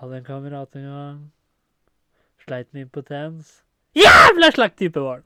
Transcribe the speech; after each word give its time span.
Hadde 0.00 0.16
en 0.16 0.24
kamerat 0.24 0.76
en 0.76 0.84
gang. 0.84 1.16
Sleit 2.40 2.72
med 2.72 2.86
impotens. 2.86 3.50
Jævla 3.92 4.48
slakt 4.50 4.78
type 4.80 5.00
var 5.00 5.20
han! 5.20 5.24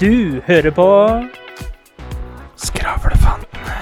Du 0.00 0.40
hører 0.46 0.70
på 0.70 0.88
Skravlefantene. 2.60 3.80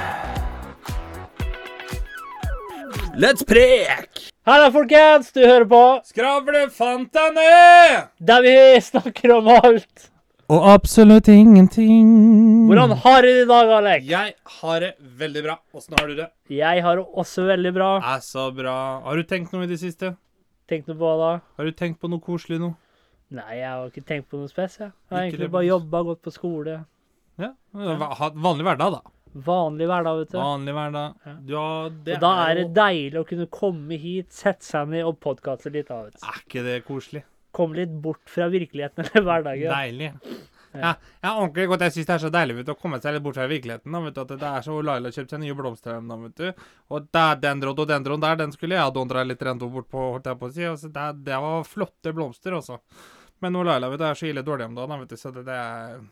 Let's 3.19 3.43
prek! 3.43 4.31
Halla, 4.47 4.71
folkens! 4.71 5.33
Du 5.33 5.43
hører 5.43 5.67
på 5.67 5.85
Skravlefantene! 6.15 7.51
der 8.19 8.43
vi 8.47 8.81
snakker 8.81 9.35
om 9.41 9.57
alt. 9.65 10.13
Og 10.47 10.63
absolutt 10.71 11.27
ingenting. 11.27 12.11
Hvordan 12.69 12.93
har 13.03 13.25
du 13.25 13.29
det 13.29 13.41
i 13.43 13.49
dag, 13.51 13.71
Alek? 13.81 14.05
Jeg 14.07 14.35
har 14.61 14.85
det 14.85 14.93
veldig 15.19 15.43
bra. 15.43 15.57
Åssen 15.75 15.97
har 15.99 16.07
du 16.07 16.15
det? 16.21 16.29
Jeg 16.55 16.85
har 16.85 17.01
det 17.01 17.07
også 17.23 17.49
veldig 17.49 17.73
bra. 17.75 17.89
Er 18.15 18.23
så 18.23 18.45
bra. 18.55 18.77
Har 19.03 19.19
du 19.19 19.27
tenkt 19.27 19.51
noe 19.57 19.67
i 19.67 19.71
det 19.73 19.81
siste? 19.83 20.13
Tenkt 20.71 20.87
noe 20.87 21.01
på 21.01 21.03
hva 21.09 21.17
da? 21.19 21.33
Har 21.59 21.67
du 21.67 21.75
tenkt 21.75 21.99
på 21.99 22.11
noe 22.13 22.23
koselig 22.23 22.61
nå? 22.63 22.71
Nei, 23.35 23.59
jeg 23.59 23.67
har 23.67 23.91
ikke 23.91 24.07
tenkt 24.07 24.31
på 24.31 24.39
noe 24.39 24.47
spes, 24.53 24.79
jeg. 24.79 24.93
Har 25.11 25.19
Ikke 25.19 25.33
egentlig 25.33 25.49
det, 25.49 25.53
bare 25.59 25.67
jobba, 25.67 26.07
gått 26.13 26.23
på 26.23 26.37
skole. 26.39 26.79
Ja. 27.43 27.53
Vanlig 27.75 28.69
hverdag, 28.71 29.01
da. 29.01 29.03
Vanlig 29.47 29.89
hverdag, 29.91 30.21
vet 30.23 30.31
du. 30.31 30.39
Vanlig 30.39 30.75
hverdag. 30.79 31.17
Ja. 31.27 31.39
Ja, 31.51 31.69
det 32.07 32.15
Og 32.15 32.23
da 32.23 32.35
er 32.47 32.61
det 32.61 32.69
deilig 32.79 33.19
å 33.19 33.27
kunne 33.27 33.51
komme 33.51 33.99
hit, 33.99 34.31
sette 34.33 34.65
seg 34.65 34.95
ned 34.95 35.11
og 35.11 35.19
podkaste 35.19 35.75
litt 35.75 35.91
da, 35.91 36.05
vet 36.07 36.15
du. 36.15 36.23
Er 36.23 36.45
ikke 36.47 36.63
det 36.71 36.85
koselig? 36.87 37.27
Komme 37.57 37.81
litt 37.81 37.95
bort 38.05 38.25
fra 38.31 38.51
virkeligheten 38.53 39.07
eller 39.09 39.27
hverdagen. 39.31 39.73
Deilig. 39.73 40.13
Ja, 40.77 40.91
jeg 41.23 41.31
ordentlig 41.31 41.67
godt. 41.71 41.85
Jeg 41.87 41.95
syns 41.95 42.09
det 42.09 42.15
er 42.17 42.23
så 42.27 42.31
deilig 42.33 42.59
vet 42.59 42.69
du, 42.69 42.73
å 42.75 42.79
komme 42.79 42.99
seg 43.01 43.15
litt 43.17 43.25
bort 43.25 43.39
fra 43.39 43.47
virkeligheten. 43.49 43.95
Da, 43.97 44.01
vet 44.05 44.17
du, 44.17 44.23
at 44.27 44.35
det 44.43 44.49
er 44.51 44.65
så 44.67 44.77
Laila 44.85 45.13
kjøpte 45.15 45.37
seg 45.37 45.43
nye 45.43 45.57
blomster 45.57 45.95
dagen, 45.97 46.27
vet 46.27 46.43
du. 46.43 46.67
Og 46.93 47.07
der, 47.17 47.39
den 47.41 47.63
rhododendron 47.65 48.25
der, 48.25 48.37
den 48.43 48.53
skulle 48.53 48.77
jeg 48.77 48.85
ha 48.85 48.93
dondra 48.93 49.25
litt 49.25 49.45
rento 49.47 49.71
bort 49.73 49.89
på, 49.93 50.03
holdt 50.17 50.29
jeg 50.29 50.41
på 50.43 50.51
å 50.51 50.53
si. 50.53 50.67
Altså, 50.69 50.93
det, 50.93 51.07
det 51.31 51.41
var 51.47 51.65
flotte 51.69 52.13
blomster, 52.17 52.59
altså. 52.59 52.81
Men 53.45 53.57
nå 53.57 53.65
Laila 53.69 53.91
vet 53.93 54.01
du, 54.03 54.07
er 54.09 54.21
så 54.21 54.29
ille 54.29 54.45
dårlig 54.45 54.69
om 54.69 54.77
dagen, 54.77 55.01
vet 55.05 55.17
du, 55.17 55.21
så 55.21 55.33
det, 55.33 55.45
det 55.49 55.57
er 55.57 56.05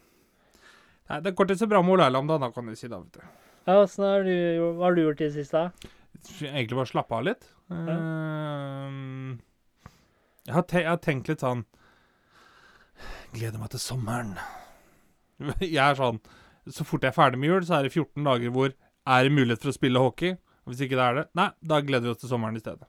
Nei, 1.05 1.19
Det 1.21 1.35
går 1.37 1.51
ikke 1.51 1.61
så 1.61 1.69
bra 1.69 1.83
med 1.85 2.01
Laila 2.01 2.21
om 2.23 2.29
dagen, 2.31 2.53
kan 2.55 2.69
du 2.69 2.77
si 2.81 2.89
da, 2.89 3.03
vet 3.03 3.19
du. 3.21 3.43
Ja, 3.65 3.79
Åssen 3.83 4.05
har 4.05 4.25
du, 4.25 4.33
hva 4.79 4.89
har 4.89 4.97
du 4.97 5.03
gjort 5.05 5.21
i 5.21 5.29
det 5.29 5.35
siste? 5.37 5.67
Egentlig 6.41 6.77
bare 6.79 6.89
slappe 6.89 7.17
av 7.17 7.27
litt. 7.27 7.45
Ehm, 7.73 9.37
jeg, 10.47 10.55
har 10.55 10.65
jeg 10.77 10.89
har 10.91 11.01
tenkt 11.03 11.31
litt 11.31 11.45
sånn 11.45 11.65
Gleder 13.35 13.59
meg 13.59 13.73
til 13.73 13.83
sommeren. 13.83 14.37
Jeg 15.59 15.81
er 15.83 15.97
sånn 15.99 16.21
Så 16.71 16.85
fort 16.87 17.03
jeg 17.03 17.11
er 17.11 17.17
ferdig 17.17 17.41
med 17.43 17.51
jul, 17.51 17.65
så 17.67 17.81
er 17.81 17.89
det 17.89 17.93
14 17.93 18.23
dager 18.25 18.53
hvor 18.55 18.71
er 18.71 19.27
det 19.27 19.33
mulighet 19.35 19.61
for 19.61 19.73
å 19.73 19.77
spille 19.77 20.01
hockey. 20.01 20.37
Og 20.65 20.73
hvis 20.73 20.85
ikke 20.87 20.97
det 20.97 21.05
er 21.05 21.17
det, 21.19 21.25
nei, 21.37 21.49
da 21.61 21.81
gleder 21.85 22.07
vi 22.07 22.13
oss 22.15 22.23
til 22.23 22.31
sommeren 22.31 22.57
i 22.57 22.63
stedet. 22.63 22.87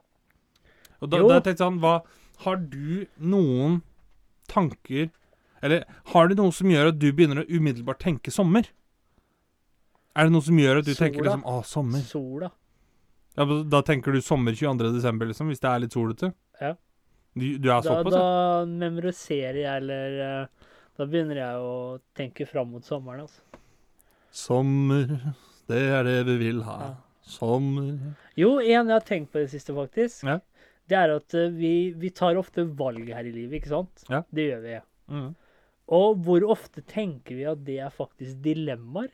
Og 1.02 1.10
da, 1.10 1.18
da 1.18 1.26
har 1.26 1.42
jeg 1.42 1.48
tenkt 1.50 1.64
sånn 1.64 1.82
Hva 1.84 1.96
Har 2.46 2.62
du 2.62 3.04
noen 3.20 3.82
tanker 4.48 5.10
Eller 5.66 5.84
har 6.14 6.30
du 6.30 6.38
noe 6.40 6.54
som 6.56 6.72
gjør 6.72 6.94
at 6.94 7.02
du 7.02 7.10
begynner 7.10 7.42
å 7.42 7.50
umiddelbart 7.50 8.00
tenke 8.06 8.32
sommer? 8.32 8.70
Er 10.16 10.30
det 10.30 10.36
noe 10.38 10.46
som 10.46 10.56
gjør 10.62 10.80
at 10.80 10.88
du 10.88 10.94
tenker 10.94 11.20
Sola. 11.20 11.34
liksom 11.34 11.46
Å, 11.52 11.58
sommer. 11.68 12.06
Sola. 12.08 12.52
Ja, 13.36 13.50
Da 13.68 13.82
tenker 13.84 14.16
du 14.16 14.22
sommer 14.24 14.56
22. 14.56 14.94
desember, 14.96 15.28
liksom, 15.28 15.50
hvis 15.52 15.60
det 15.60 15.72
er 15.74 15.82
litt 15.84 15.98
solete? 15.98 16.32
Ja. 16.62 16.76
Du, 17.36 17.46
du 17.60 17.68
er 17.68 17.82
Da, 17.82 17.82
såpass, 17.84 18.14
da 18.16 18.22
ja? 18.26 18.66
memoriserer 18.72 19.58
jeg, 19.60 19.82
eller 19.84 20.20
eh, 20.26 20.70
Da 20.96 21.08
begynner 21.12 21.40
jeg 21.42 21.64
å 21.68 21.74
tenke 22.16 22.48
fram 22.48 22.70
mot 22.72 22.86
sommeren, 22.88 23.26
altså. 23.28 23.42
Sommer, 24.36 25.10
det 25.72 25.82
er 25.98 26.04
det 26.08 26.18
vi 26.28 26.36
vil 26.42 26.62
ha. 26.68 26.76
Ja. 26.82 26.92
Sommer 27.26 27.94
Jo, 28.38 28.58
en 28.62 28.68
jeg 28.88 28.92
har 28.94 29.06
tenkt 29.08 29.32
på 29.34 29.40
i 29.42 29.46
det 29.48 29.54
siste, 29.56 29.74
faktisk. 29.76 30.24
Ja. 30.28 30.40
Det 30.86 30.98
er 31.00 31.16
at 31.16 31.34
eh, 31.38 31.50
vi, 31.56 31.74
vi 31.98 32.12
tar 32.14 32.38
ofte 32.40 32.66
valg 32.78 33.08
her 33.10 33.26
i 33.28 33.34
livet, 33.34 33.60
ikke 33.60 33.72
sant? 33.74 34.06
Ja. 34.12 34.24
Det 34.30 34.50
gjør 34.52 34.64
vi. 34.68 34.80
mm. 35.16 35.34
Og 35.96 36.18
hvor 36.26 36.42
ofte 36.50 36.82
tenker 36.90 37.38
vi 37.38 37.44
at 37.46 37.60
det 37.66 37.76
er 37.86 37.92
faktisk 37.94 38.40
dilemmaer? 38.42 39.12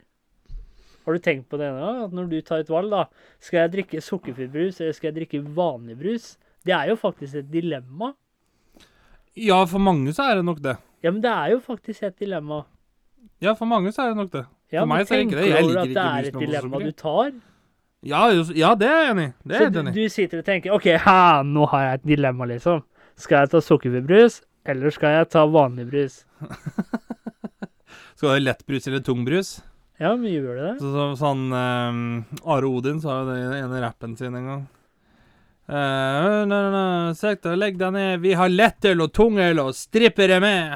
Har 1.03 1.17
du 1.17 1.23
tenkt 1.25 1.49
på 1.51 1.57
det 1.59 1.67
nå? 1.73 1.87
At 2.05 2.13
når 2.15 2.29
du 2.31 2.37
tar 2.45 2.61
et 2.61 2.69
valg, 2.71 2.91
da 2.93 3.01
Skal 3.43 3.63
jeg 3.63 3.71
drikke 3.73 4.01
sukkerfri 4.05 4.45
brus, 4.53 4.79
eller 4.79 4.93
skal 4.95 5.09
jeg 5.09 5.17
drikke 5.17 5.41
vanlig 5.57 5.97
brus? 5.99 6.27
Det 6.65 6.73
er 6.77 6.91
jo 6.91 6.95
faktisk 6.99 7.39
et 7.41 7.51
dilemma. 7.51 8.11
Ja, 9.37 9.63
for 9.65 9.79
mange 9.81 10.11
så 10.13 10.27
er 10.29 10.41
det 10.41 10.45
nok 10.45 10.59
det. 10.61 10.75
Ja, 11.01 11.11
men 11.11 11.21
det 11.23 11.31
er 11.31 11.53
jo 11.55 11.61
faktisk 11.63 12.03
et 12.03 12.17
dilemma. 12.21 12.63
Ja, 13.41 13.53
for 13.57 13.65
mange 13.69 13.93
så 13.95 14.03
er 14.05 14.11
det 14.11 14.19
nok 14.19 14.31
det. 14.33 14.43
Ja, 14.71 14.83
For 14.83 14.91
meg 14.91 15.07
så 15.07 15.15
er 15.15 15.23
det 15.23 15.25
ikke 15.27 15.39
det. 15.39 15.47
Jeg 15.49 15.63
liker 15.65 15.79
at 15.79 15.87
det 15.87 15.95
ikke 15.95 16.03
er 16.11 16.27
et 16.29 16.37
dilemma 16.45 16.79
du 16.83 16.91
tar? 16.95 17.31
Ja, 18.01 18.21
ja, 18.57 18.69
det 18.77 18.87
er 18.87 19.01
jeg 19.01 19.09
enig 19.13 19.25
i. 19.25 19.31
Det 19.45 19.55
er 19.55 19.57
Så 19.57 19.63
jeg 19.65 19.73
du, 19.73 19.79
enig 19.81 19.91
i. 19.91 19.95
du 20.05 20.13
sitter 20.13 20.41
og 20.41 20.45
tenker 20.47 20.75
OK, 20.77 20.87
ha, 21.03 21.17
nå 21.45 21.65
har 21.73 21.83
jeg 21.85 21.99
et 21.99 22.05
dilemma, 22.13 22.47
liksom. 22.49 22.83
Skal 23.19 23.43
jeg 23.43 23.51
ta 23.51 23.61
sukkerbrus, 23.61 24.39
eller 24.71 24.93
skal 24.95 25.17
jeg 25.17 25.29
ta 25.33 25.43
vanlig 25.49 25.87
brus? 25.89 26.21
Skal 28.15 28.27
du 28.27 28.33
ha 28.35 28.41
lettbrus 28.41 28.85
eller 28.87 29.01
tungbrus? 29.01 29.47
Ja, 30.01 30.11
men 30.15 30.29
gjør 30.29 30.53
det 30.57 30.65
det? 30.67 30.73
Så, 30.81 30.91
så, 30.93 31.05
sånn 31.17 31.41
um, 31.49 32.01
Are 32.45 32.69
Odin 32.69 32.99
sa 33.01 33.19
jo 33.21 33.31
det 33.31 33.39
i 33.39 33.47
den 33.47 33.63
ene 33.65 33.81
rappen 33.81 34.13
sin 34.17 34.37
en 34.37 34.45
gang. 34.49 34.61
Uh, 35.71 36.43
no, 36.49 36.57
no, 36.67 36.69
no. 36.73 37.55
Legg 37.55 37.77
deg 37.79 37.93
ned. 37.95 38.19
Vi 38.25 38.33
har 38.35 38.51
lettøl 38.51 39.01
og 39.05 39.13
tungøl 39.15 39.61
og 39.63 39.71
strippere 39.77 40.41
med. 40.43 40.73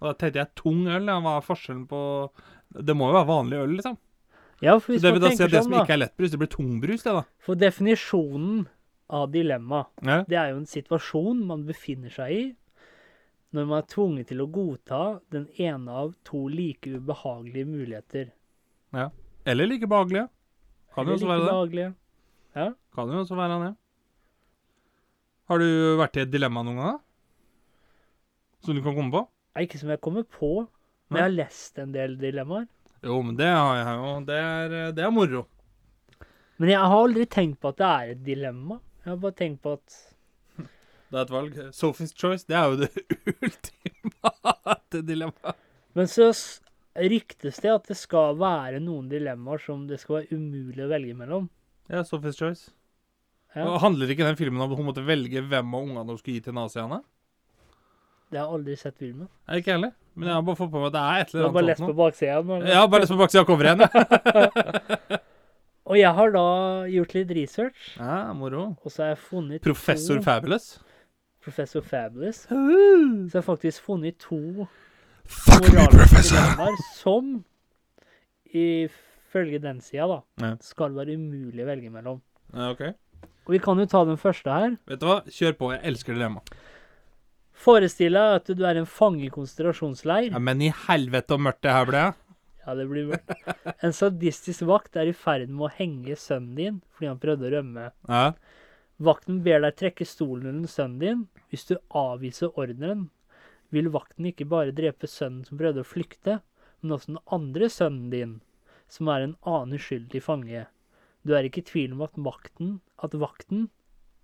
Og 0.00 0.08
da 0.08 0.14
tenkte 0.22 0.40
jeg 0.40 0.54
tung 0.56 0.86
øl, 0.88 1.04
ja, 1.10 1.18
hva 1.20 1.36
er 1.38 1.44
forskjellen 1.44 1.84
på 1.88 2.00
Det 2.88 2.96
må 2.96 3.10
jo 3.10 3.14
være 3.18 3.28
vanlig 3.28 3.58
øl, 3.62 3.74
liksom. 3.78 3.98
Ja, 4.64 4.78
for 4.78 4.86
Så 4.86 4.94
hvis 4.94 5.02
det 5.04 5.10
man 5.12 5.20
vil 5.20 5.22
da 5.24 5.30
si 5.36 5.42
at 5.44 5.50
det 5.52 5.60
sånn, 5.60 5.66
som 5.68 5.72
da 5.76 5.82
ikke 5.84 5.94
er 5.94 6.00
lettbrus, 6.00 6.30
det 6.32 6.38
blir 6.40 6.50
tungbrus, 6.54 7.02
det, 7.04 7.12
da. 7.14 7.22
For 7.44 7.54
definisjonen 7.60 8.64
av 9.10 9.30
dilemma, 9.30 9.84
Ja. 10.02 10.22
det 10.26 10.38
er 10.40 10.50
jo 10.50 10.56
en 10.62 10.66
situasjon 10.66 11.44
man 11.46 11.66
befinner 11.68 12.10
seg 12.10 12.32
i 12.32 12.44
når 13.54 13.66
man 13.70 13.78
er 13.78 13.86
tvunget 13.86 14.26
til 14.32 14.40
å 14.42 14.48
godta 14.50 15.02
den 15.30 15.46
ene 15.62 15.88
av 15.92 16.14
to 16.24 16.48
like 16.48 16.88
ubehagelige 16.90 17.68
muligheter. 17.68 18.32
Ja. 18.92 19.10
Eller 19.46 19.66
like 19.70 19.86
behagelige. 19.86 20.28
Kan 20.94 21.06
jo 21.06 21.12
Eller 21.12 21.14
også 21.14 21.26
like 21.26 21.30
være 21.30 21.44
det. 21.44 21.52
behagelige. 21.52 22.74
Kan 22.94 23.08
jo 23.14 23.20
også 23.22 23.36
være 23.38 23.60
det. 23.62 23.76
Har 25.50 25.60
du 25.60 25.66
vært 26.00 26.16
i 26.16 26.22
et 26.24 26.30
dilemma 26.32 26.62
noen 26.64 26.78
gang? 26.80 27.00
Som 28.64 28.78
du 28.78 28.80
kan 28.84 28.96
komme 28.96 29.12
på? 29.12 29.24
Nei, 29.54 29.66
Ikke 29.66 29.80
som 29.80 29.90
jeg 29.92 30.00
kommer 30.02 30.24
på, 30.24 30.52
men 31.12 31.20
jeg 31.20 31.26
har 31.26 31.34
lest 31.34 31.78
en 31.82 31.92
del 31.94 32.16
dilemmaer. 32.18 32.64
Jo, 33.04 33.18
men 33.20 33.36
det 33.36 33.50
har 33.50 33.76
jeg 33.76 33.98
jo. 34.00 34.12
Det 34.30 34.38
er, 34.40 34.74
det 34.96 35.04
er 35.04 35.12
moro. 35.12 35.42
Men 36.56 36.70
jeg 36.72 36.80
har 36.80 36.96
aldri 36.96 37.26
tenkt 37.28 37.60
på 37.60 37.74
at 37.74 37.80
det 37.82 37.90
er 37.90 38.12
et 38.14 38.22
dilemma. 38.24 38.78
Jeg 39.04 39.10
har 39.12 39.18
bare 39.20 39.36
tenkt 39.36 39.60
på 39.66 39.74
at 39.76 39.96
Det 41.10 41.18
er 41.18 41.26
et 41.26 41.34
valg. 41.34 41.58
Sophie's 41.76 42.14
choice, 42.16 42.46
det 42.48 42.56
er 42.56 42.70
jo 42.72 42.78
det 42.80 42.88
ultimate 43.44 45.02
dilemmaet. 45.04 45.60
Men 45.94 46.08
så 46.10 46.30
ryktes 46.94 47.60
det 47.62 47.70
at 47.74 47.90
det 47.90 47.98
skal 47.98 48.38
være 48.40 48.80
noen 48.82 49.10
dilemmaer 49.12 49.60
som 49.62 49.84
det 49.90 50.00
skal 50.00 50.22
være 50.22 50.38
umulig 50.40 50.86
å 50.86 50.88
velge 50.90 51.18
mellom. 51.18 51.50
Ja, 51.92 52.00
Sophie's 52.06 52.40
choice. 52.40 52.72
Ja, 53.54 53.64
Og 53.70 53.80
Handler 53.80 54.10
ikke 54.10 54.24
den 54.26 54.36
filmen 54.36 54.60
om 54.60 54.72
at 54.72 54.78
hun 54.78 54.86
måtte 54.88 55.04
velge 55.06 55.42
hvem 55.46 55.74
av 55.74 55.82
ungene 55.84 56.06
hun 56.10 56.18
skulle 56.18 56.38
gi 56.40 56.44
til 56.48 56.54
naziene? 56.56 57.02
Det 58.30 58.38
har 58.40 58.46
jeg 58.48 58.54
aldri 58.58 58.76
sett 58.80 58.96
filmen. 58.98 59.28
Nei, 59.48 59.58
Ikke 59.60 59.72
heller. 59.76 59.92
Men 60.16 60.28
jeg 60.28 60.34
har 60.34 60.42
bare 60.46 60.56
fått 60.58 60.70
på 60.72 60.80
meg 60.82 60.86
at 60.88 60.94
det 60.94 61.02
er 61.04 61.20
et 61.20 61.30
Du 61.32 61.36
eller 61.38 61.46
har 61.46 61.52
bare 61.54 61.64
annet 61.64 61.78
lest 61.78 61.86
på 61.88 61.94
baksida. 61.98 62.34
har 62.78 62.88
bare 62.88 63.00
lest 63.04 63.12
på 63.14 63.20
baksida 63.20 63.40
av 63.42 63.46
coveret. 63.46 65.20
Og 65.84 65.98
jeg 66.00 66.12
har 66.16 66.30
da 66.32 66.44
gjort 66.88 67.12
litt 67.14 67.30
research, 67.36 67.80
Ja, 67.98 68.32
moro. 68.32 68.62
og 68.82 68.90
så 68.90 69.02
har 69.04 69.08
jeg 69.12 69.18
funnet 69.26 69.60
Professor 69.62 70.16
to 70.16 70.22
Fabulous. 70.24 70.78
Professor 71.44 71.82
Fabulous. 71.84 72.46
Så 72.48 72.56
jeg 72.56 73.34
har 73.34 73.42
faktisk 73.44 73.82
funnet 73.84 74.16
to 74.18 74.66
Fuck 75.26 75.68
me, 75.74 75.84
professor! 75.92 76.38
som 76.96 77.44
ifølge 78.54 79.58
den 79.60 79.80
sida 79.84 80.06
da, 80.08 80.20
Ja. 80.40 80.54
skal 80.60 80.94
være 80.96 81.14
umulig 81.18 81.62
å 81.64 81.66
velge 81.68 81.90
mellom. 81.92 82.20
Ja, 82.54 82.70
ok. 82.70 82.94
Og 83.44 83.56
vi 83.56 83.60
kan 83.62 83.80
jo 83.80 83.86
ta 83.90 84.04
den 84.08 84.20
første 84.20 84.52
her. 84.52 84.76
Vet 84.88 85.02
du 85.02 85.08
hva? 85.08 85.20
Kjør 85.28 85.56
på. 85.58 85.70
Jeg 85.74 85.82
elsker 85.90 86.16
dilemma. 86.16 86.42
Forestill 87.64 88.16
deg 88.18 88.36
at 88.40 88.50
du 88.56 88.64
er 88.66 88.80
en 88.80 88.88
fange 88.88 89.24
i 89.26 89.32
konsentrasjonsleir. 89.32 90.32
Ja, 90.32 90.42
men 90.42 90.62
i 90.64 90.72
helvete 90.86 91.36
og 91.36 91.44
mørkt 91.46 91.62
det 91.64 91.72
her 91.74 91.88
ble. 91.88 92.04
Ja, 92.64 92.74
det 92.76 92.86
blir 92.88 93.10
mørkt. 93.12 93.32
En 93.84 93.92
sadistisk 93.92 94.64
vakt 94.68 94.96
er 95.00 95.10
i 95.10 95.16
ferd 95.16 95.50
med 95.52 95.68
å 95.68 95.72
henge 95.76 96.16
sønnen 96.20 96.54
din 96.58 96.80
fordi 96.94 97.10
han 97.12 97.20
prøvde 97.22 97.48
å 97.48 97.52
rømme. 97.58 97.90
Ja. 98.08 98.24
Vakten 99.04 99.42
ber 99.44 99.60
deg 99.64 99.76
trekke 99.80 100.06
stolen 100.08 100.50
under 100.52 100.70
sønnen 100.70 101.00
din. 101.02 101.22
Hvis 101.52 101.66
du 101.68 101.76
avviser 101.92 102.54
ordren, 102.60 103.08
vil 103.74 103.90
vakten 103.92 104.28
ikke 104.30 104.46
bare 104.48 104.74
drepe 104.76 105.10
sønnen 105.10 105.44
som 105.46 105.58
prøvde 105.60 105.82
å 105.82 105.88
flykte, 105.88 106.38
men 106.80 106.96
også 106.96 107.14
den 107.14 107.22
andre 107.36 107.68
sønnen 107.72 108.10
din, 108.12 108.34
som 108.88 109.10
er 109.10 109.26
en 109.26 109.36
annen 109.42 109.76
uskyldig 109.78 110.22
fange. 110.24 110.66
Du 111.24 111.32
er 111.34 111.46
ikke 111.48 111.62
i 111.62 111.68
tvil 111.70 111.92
om 111.96 112.02
at, 112.04 112.16
makten, 112.20 112.80
at 113.02 113.14
vakten 113.16 113.68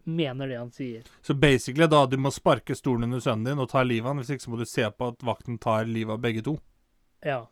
mener 0.05 0.49
det 0.50 0.58
han 0.58 0.70
sier. 0.75 1.02
Så 1.25 1.35
basically 1.35 1.87
da, 1.88 2.05
du 2.06 2.17
må 2.20 2.31
sparke 2.35 2.75
stolen 2.76 3.08
under 3.08 3.20
sønnen 3.25 3.44
din 3.52 3.62
og 3.62 3.70
ta 3.73 3.82
livet 3.87 4.05
av 4.06 4.14
han, 4.14 4.20
hvis 4.23 4.32
ikke 4.35 4.44
så 4.47 4.52
må 4.52 4.58
du 4.61 4.67
se 4.69 4.85
på 4.91 5.08
at 5.12 5.25
vakten 5.25 5.58
tar 5.61 5.88
livet 5.88 6.12
av 6.17 6.20
begge 6.25 6.43
to. 6.44 6.58
Ja. 7.25 7.47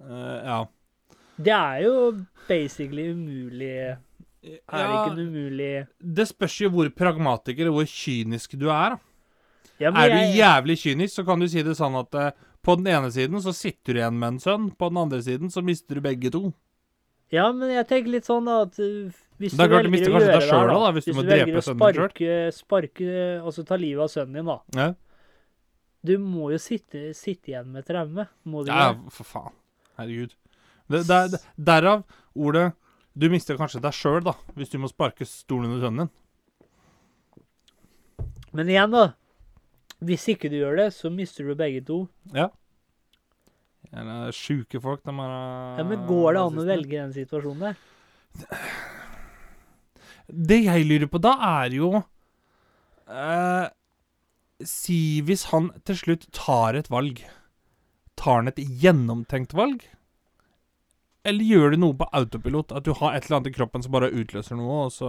Uh, 0.00 0.38
ja. 0.46 0.58
Det 1.38 1.54
er 1.54 1.80
jo 1.84 1.94
basically 2.48 3.08
umulig 3.14 3.70
Er 3.88 3.98
det 4.42 4.84
ikke 4.94 5.14
en 5.14 5.22
umulig 5.28 5.70
det 5.98 6.26
spørs 6.30 6.56
jo 6.62 6.70
hvor 6.74 6.90
pragmatiker 6.94 7.68
og 7.70 7.78
hvor 7.80 7.88
kynisk 7.90 8.54
du 8.58 8.68
er. 8.70 8.96
ja, 9.78 9.90
Er 9.90 10.08
du 10.10 10.16
jeg- 10.18 10.36
jævlig 10.38 10.78
kynisk, 10.78 11.14
så 11.14 11.24
kan 11.26 11.38
du 11.40 11.48
si 11.48 11.62
det 11.62 11.76
sånn 11.78 11.98
at 11.98 12.14
uh, 12.14 12.30
på 12.62 12.76
den 12.78 12.86
ene 12.86 13.10
siden 13.10 13.38
så 13.42 13.52
sitter 13.54 13.94
du 13.94 14.00
igjen 14.00 14.18
med 14.18 14.28
en 14.34 14.38
sønn, 14.42 14.70
på 14.76 14.88
den 14.90 14.96
andre 14.98 15.22
siden 15.22 15.50
så 15.50 15.62
mister 15.62 15.94
du 15.94 16.00
begge 16.00 16.30
to. 16.30 16.52
Ja, 17.34 17.50
men 17.52 17.70
jeg 17.74 17.84
tenker 17.88 18.14
litt 18.14 18.28
sånn 18.28 18.46
da 18.48 18.62
at 18.64 18.78
uh, 18.80 19.10
hvis 19.38 19.52
du 19.54 19.60
klart 19.60 19.84
du 19.84 19.90
mister 19.92 20.14
velger 20.14 20.30
å 20.32 20.38
kanskje 20.38 20.48
gjøre 20.48 20.48
deg 20.48 20.48
det 20.48 20.54
her, 20.56 20.70
da, 20.72 20.92
hvis 20.96 21.06
du 21.06 21.12
må 21.12 21.24
drepe 21.26 21.44
velger 21.44 21.58
å 21.58 21.64
sparke, 21.66 22.38
sparke 22.56 23.18
og 23.42 23.52
så 23.54 23.64
ta 23.68 23.78
livet 23.78 24.02
av 24.06 24.10
sønnen 24.12 24.40
din, 24.40 24.48
da. 24.48 24.58
Ja, 24.78 24.88
Du 26.08 26.14
må 26.22 26.48
jo 26.54 26.58
sitte, 26.62 27.10
sitte 27.14 27.52
igjen 27.52 27.68
med 27.74 27.86
traume. 27.86 28.28
Må 28.48 28.64
du 28.64 28.72
ja 28.72 28.94
for 29.12 29.28
faen. 29.28 29.54
Herregud. 29.98 30.32
Det, 30.88 31.02
det, 31.04 31.18
det, 31.34 31.40
derav 31.60 32.04
ordet 32.38 32.70
Du 33.12 33.26
mister 33.28 33.58
kanskje 33.58 33.82
deg 33.82 33.92
sjøl, 33.92 34.22
da, 34.24 34.32
hvis 34.56 34.70
du 34.72 34.78
må 34.80 34.88
sparke 34.88 35.26
stolen 35.28 35.72
under 35.72 35.84
sønnen 35.84 36.06
din. 36.06 36.14
Men 38.56 38.70
igjen, 38.72 38.94
da. 38.94 39.08
Hvis 39.98 40.28
ikke 40.30 40.48
du 40.48 40.60
gjør 40.60 40.78
det, 40.78 40.88
så 40.94 41.10
mister 41.10 41.44
du 41.44 41.56
begge 41.58 41.82
to. 41.84 42.06
Eller 43.96 44.32
sjuke 44.36 44.80
folk, 44.84 45.00
de 45.06 45.14
er 45.14 45.78
Ja, 45.80 45.84
Men 45.88 46.04
går 46.08 46.36
det 46.36 46.42
an 46.44 46.60
å 46.60 46.66
velge 46.68 46.98
den 46.98 47.14
situasjonen 47.16 47.70
der? 47.70 47.76
Det 50.28 50.58
jeg 50.66 50.84
lurer 50.84 51.08
på 51.08 51.20
da, 51.24 51.32
er 51.64 51.72
jo 51.72 51.90
eh, 53.08 53.66
Si 54.60 54.98
hvis 55.24 55.46
han 55.54 55.70
til 55.88 55.96
slutt 56.02 56.26
tar 56.36 56.76
et 56.76 56.90
valg. 56.92 57.22
Tar 58.18 58.42
han 58.42 58.50
et 58.50 58.58
gjennomtenkt 58.58 59.54
valg? 59.56 59.86
Eller 61.28 61.44
gjør 61.44 61.72
du 61.74 61.80
noe 61.80 61.96
på 61.98 62.08
autopilot? 62.16 62.72
At 62.76 62.86
du 62.86 62.92
har 62.98 63.14
et 63.16 63.26
eller 63.26 63.38
annet 63.38 63.50
i 63.52 63.56
kroppen 63.56 63.84
som 63.84 63.94
bare 63.94 64.10
utløser 64.12 64.58
noe, 64.58 64.84
og 64.88 64.92
så 64.94 65.08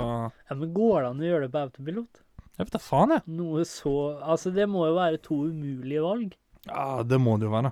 Ja, 0.50 0.56
men 0.56 0.74
Går 0.76 1.02
det 1.04 1.10
an 1.12 1.22
å 1.24 1.28
gjøre 1.30 1.48
det 1.48 1.54
på 1.56 1.64
autopilot? 1.68 2.24
Jeg 2.60 2.68
vet 2.68 2.76
da 2.76 2.82
faen, 2.84 3.14
jeg. 3.16 3.24
Noe 3.40 3.66
så 3.68 3.94
Altså, 4.20 4.52
det 4.56 4.66
må 4.72 4.86
jo 4.88 4.96
være 4.98 5.22
to 5.24 5.38
umulige 5.48 6.04
valg. 6.04 6.34
Ja, 6.68 7.04
det 7.08 7.20
må 7.24 7.38
det 7.40 7.48
jo 7.48 7.54
være. 7.56 7.72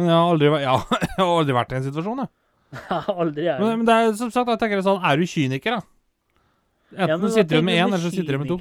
Men 0.00 0.08
jeg 0.10 0.16
har 0.16 0.32
aldri, 0.34 0.50
vært- 0.56 0.64
ja, 0.66 0.76
jeg 1.06 1.16
har 1.20 1.32
aldri 1.36 1.56
vært 1.60 1.72
i 1.72 1.78
en 1.80 1.86
situasjon, 1.90 2.22
jeg. 2.24 2.30
Aldri 3.10 3.46
er 3.50 3.58
Men, 3.60 3.80
men 3.80 3.86
det 3.88 3.94
er 4.00 4.12
som 4.18 4.30
sagt, 4.30 4.48
jeg 4.54 4.60
tenker 4.62 4.82
sånn, 4.86 5.00
er 5.04 5.18
du 5.20 5.26
kyniker, 5.28 5.76
da? 5.80 5.86
Enten 7.06 7.30
sitter 7.30 7.60
du 7.60 7.66
med 7.66 7.76
én, 7.78 7.86
eller 7.86 8.02
så 8.02 8.10
sitter 8.10 8.34
du 8.34 8.40
med 8.42 8.48
to. 8.50 8.56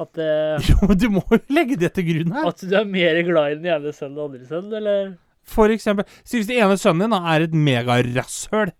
At, 0.00 0.18
eh, 0.24 0.68
Jo, 0.70 0.78
men 0.88 0.98
du 1.02 1.06
må 1.12 1.22
jo 1.30 1.38
legge 1.52 1.76
det 1.80 1.90
til 1.96 2.06
grunn 2.08 2.32
her. 2.38 2.46
at 2.50 2.62
du 2.64 2.72
er 2.78 2.86
mer 2.88 3.20
glad 3.26 3.52
i 3.52 3.58
den 3.60 3.68
ene 3.74 3.92
sønnen 3.94 4.14
enn 4.16 4.16
den 4.16 4.24
andre 4.40 4.48
sønnen, 4.48 4.76
eller? 4.80 5.12
For 5.44 5.68
eksempel, 5.74 6.06
si 6.24 6.38
hvis 6.40 6.48
den 6.48 6.62
ene 6.64 6.78
sønnen 6.80 7.04
din 7.04 7.12
da, 7.12 7.20
er 7.34 7.44
et 7.44 7.52
megarasshøl. 7.66 8.72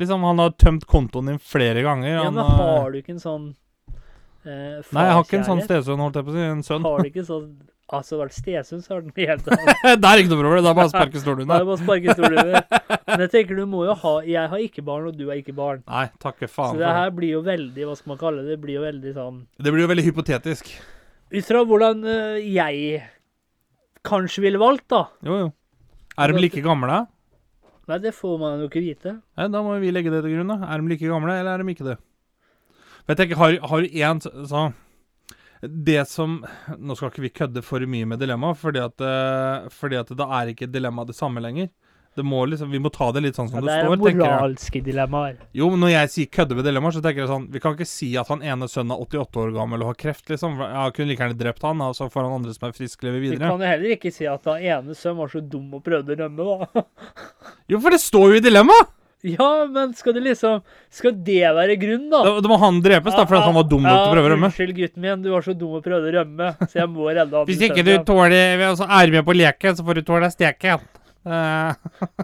Liksom, 0.00 0.22
han 0.24 0.38
har 0.40 0.54
tømt 0.56 0.86
kontoen 0.88 1.28
din 1.28 1.40
flere 1.42 1.82
ganger. 1.84 2.08
Ja, 2.14 2.22
han 2.24 2.34
men 2.38 2.44
har- 2.48 2.90
du 2.94 2.98
ikke 3.02 3.12
en 3.16 3.20
sånn 3.20 3.48
eh, 4.48 4.80
Nei, 4.96 5.04
jeg 5.04 5.12
har 5.18 5.24
ikke 5.26 5.36
en 5.36 5.44
sånn 5.44 5.60
farkjærlighet? 5.60 5.84
stesønn, 5.84 6.00
holdt 6.00 6.16
jeg 6.16 6.24
på 6.24 6.32
å 6.32 6.36
si. 6.38 6.44
En 6.54 6.62
sønn. 6.64 6.86
Har 6.88 7.04
du 7.04 7.08
ikke 7.12 7.26
sånn 7.28 7.50
Altså, 7.90 8.16
var 8.20 8.28
det 8.30 8.36
Stesund, 8.36 8.84
så 8.84 8.92
har 8.94 9.00
den 9.02 9.10
helt 9.16 9.48
annet. 9.50 9.80
det 9.98 10.06
er 10.10 10.20
ikke 10.22 10.30
noe 10.30 10.38
problem, 10.44 10.60
det 10.62 10.70
er 10.70 10.76
bare 10.78 10.86
å 10.86 10.92
sparke 10.92 11.22
stolen 11.22 11.48
det 11.50 11.56
bare 11.66 11.78
sparke 11.80 12.14
stolen. 12.14 12.50
Men 13.10 13.24
jeg 13.24 13.30
tenker 13.32 13.58
du 13.58 13.64
må 13.66 13.80
jo 13.88 13.94
ha 13.98 14.12
Jeg 14.30 14.50
har 14.52 14.60
ikke 14.62 14.84
barn, 14.86 15.08
og 15.10 15.16
du 15.18 15.24
har 15.26 15.40
ikke 15.40 15.54
barn. 15.56 15.80
Nei, 15.90 16.04
takke 16.22 16.46
faen 16.46 16.76
Så 16.76 16.82
det. 16.84 16.92
her 16.94 17.10
blir 17.16 17.32
jo 17.34 17.40
veldig 17.42 17.88
Hva 17.88 17.96
skal 17.98 18.12
man 18.12 18.20
kalle 18.20 18.44
det? 18.46 18.54
Det 18.54 18.60
blir 18.62 18.76
jo 18.78 18.84
veldig 18.84 19.14
sånn 19.16 19.40
Det 19.58 19.72
blir 19.74 19.82
jo 19.82 19.88
veldig 19.90 20.04
hypotetisk. 20.06 20.70
Ut 21.34 21.46
fra 21.48 21.64
hvordan 21.66 22.04
eh, 22.10 22.36
jeg 22.54 23.00
kanskje 24.06 24.44
ville 24.46 24.60
valgt, 24.62 24.86
da. 24.94 25.02
Jo, 25.26 25.40
jo. 25.44 25.48
Er 26.20 26.32
de 26.34 26.40
like 26.44 26.62
gamle? 26.64 27.00
Nei, 27.90 27.98
det 28.06 28.12
får 28.14 28.36
man 28.38 28.62
jo 28.62 28.68
ikke 28.70 28.82
vite. 28.84 29.16
Nei, 29.38 29.48
da 29.50 29.62
må 29.66 29.74
vi 29.82 29.90
legge 29.90 30.12
det 30.14 30.22
til 30.24 30.36
grunn, 30.36 30.50
da. 30.54 30.60
Er 30.70 30.78
de 30.82 30.92
like 30.94 31.10
gamle, 31.10 31.34
eller 31.42 31.58
er 31.58 31.64
de 31.66 31.74
ikke 31.74 31.86
det? 31.90 31.96
For 33.02 33.14
jeg 33.14 33.20
tenker, 33.24 33.40
har, 33.40 33.56
har 33.72 33.82
du 33.82 33.98
én 33.98 34.22
så, 34.22 34.30
så 34.46 34.62
Det 35.60 36.00
som 36.08 36.38
Nå 36.78 36.96
skal 36.96 37.10
ikke 37.10 37.26
vi 37.26 37.32
kødde 37.36 37.62
for 37.64 37.84
mye 37.84 38.08
med 38.08 38.22
dilemma, 38.22 38.54
fordi 38.56 38.80
at, 38.80 39.04
eh, 39.04 39.68
fordi 39.74 39.98
at 40.00 40.12
da 40.16 40.28
er 40.40 40.54
ikke 40.54 40.70
dilemmaet 40.72 41.12
det 41.12 41.18
samme 41.18 41.42
lenger. 41.44 41.68
Det 42.16 42.24
må 42.26 42.40
liksom, 42.48 42.70
Vi 42.70 42.80
må 42.82 42.90
ta 42.90 43.10
det 43.14 43.22
litt 43.22 43.36
sånn 43.38 43.48
som 43.50 43.60
Ja, 43.60 43.62
det, 43.62 43.74
det 43.76 43.84
står. 43.86 44.00
Det 44.02 44.10
er 44.10 44.18
moralske 44.18 44.80
dilemmaer. 44.82 45.36
Jo, 45.54 45.68
men 45.70 45.84
når 45.84 45.92
jeg 45.92 46.12
sier 46.14 46.30
kødde 46.38 46.56
med 46.58 46.66
dilemmaer, 46.66 46.96
så 46.96 47.02
tenker 47.04 47.22
jeg 47.22 47.30
sånn 47.30 47.46
Vi 47.54 47.62
kan 47.62 47.76
ikke 47.76 47.86
si 47.88 48.08
at 48.18 48.30
han 48.32 48.42
ene 48.42 48.68
sønnen 48.70 48.96
er 48.96 49.04
88 49.04 49.42
år 49.44 49.52
gammel 49.54 49.84
og 49.84 49.92
har 49.92 49.98
kreft, 50.00 50.26
liksom. 50.32 50.58
Jeg 50.64 50.96
kunne 50.96 51.12
like 51.12 51.22
gjerne 51.22 51.38
drept 51.38 51.66
han, 51.68 51.84
og 51.86 51.94
så 51.98 52.08
får 52.10 52.26
han 52.26 52.38
andre 52.40 52.54
som 52.56 52.66
er 52.66 52.74
frisk, 52.76 53.04
leve 53.06 53.22
videre. 53.22 53.38
Vi 53.44 53.52
kan 53.52 53.62
jo 53.62 53.70
heller 53.70 53.94
ikke 53.94 54.14
si 54.14 54.26
at 54.30 54.48
han 54.50 54.64
ene 54.72 54.96
sønnen 54.98 55.20
var 55.22 55.34
så 55.36 55.44
dum 55.54 55.76
og 55.78 55.84
prøvde 55.86 56.16
å 56.16 56.20
rømme, 56.24 56.48
da. 56.50 56.86
Jo, 57.70 57.78
for 57.78 57.94
det 57.94 58.02
står 58.02 58.34
jo 58.34 58.40
i 58.40 58.48
dilemmaet! 58.48 58.96
Ja, 59.22 59.66
men 59.68 59.92
skal 59.92 60.14
det 60.16 60.22
liksom 60.24 60.62
Skal 60.88 61.12
det 61.24 61.42
være 61.52 61.74
grunnen, 61.76 62.08
da? 62.12 62.22
Da, 62.24 62.40
da 62.40 62.48
må 62.48 62.56
han 62.62 62.78
drepes, 62.84 63.12
da, 63.12 63.26
fordi 63.28 63.42
han 63.44 63.56
var 63.58 63.66
dum 63.68 63.82
nok 63.84 63.98
til 63.98 64.06
å 64.06 64.14
prøve 64.14 64.30
å 64.30 64.32
rømme. 64.34 64.48
Unnskyld, 64.48 64.72
gutten 64.78 65.04
min, 65.04 65.24
du 65.24 65.28
var 65.34 65.44
så 65.44 65.54
dum 65.56 65.74
og 65.76 65.84
prøvde 65.84 66.08
å 66.08 66.14
rømme, 66.20 66.54
så 66.64 66.80
jeg 66.80 66.92
må 66.94 67.10
redde 67.10 67.36
han. 67.36 67.50
Hvis 67.50 67.66
ikke 67.68 67.84
du 67.84 67.92
tåler 68.08 68.64
altså, 68.70 68.88
er 68.88 69.12
med 69.16 69.26
på 69.26 69.36
leken, 69.36 69.76
så 69.76 69.84
får 69.84 70.00
du 70.00 70.06
tåle 70.08 70.32
steken. 70.32 70.88
Uh, 71.20 71.76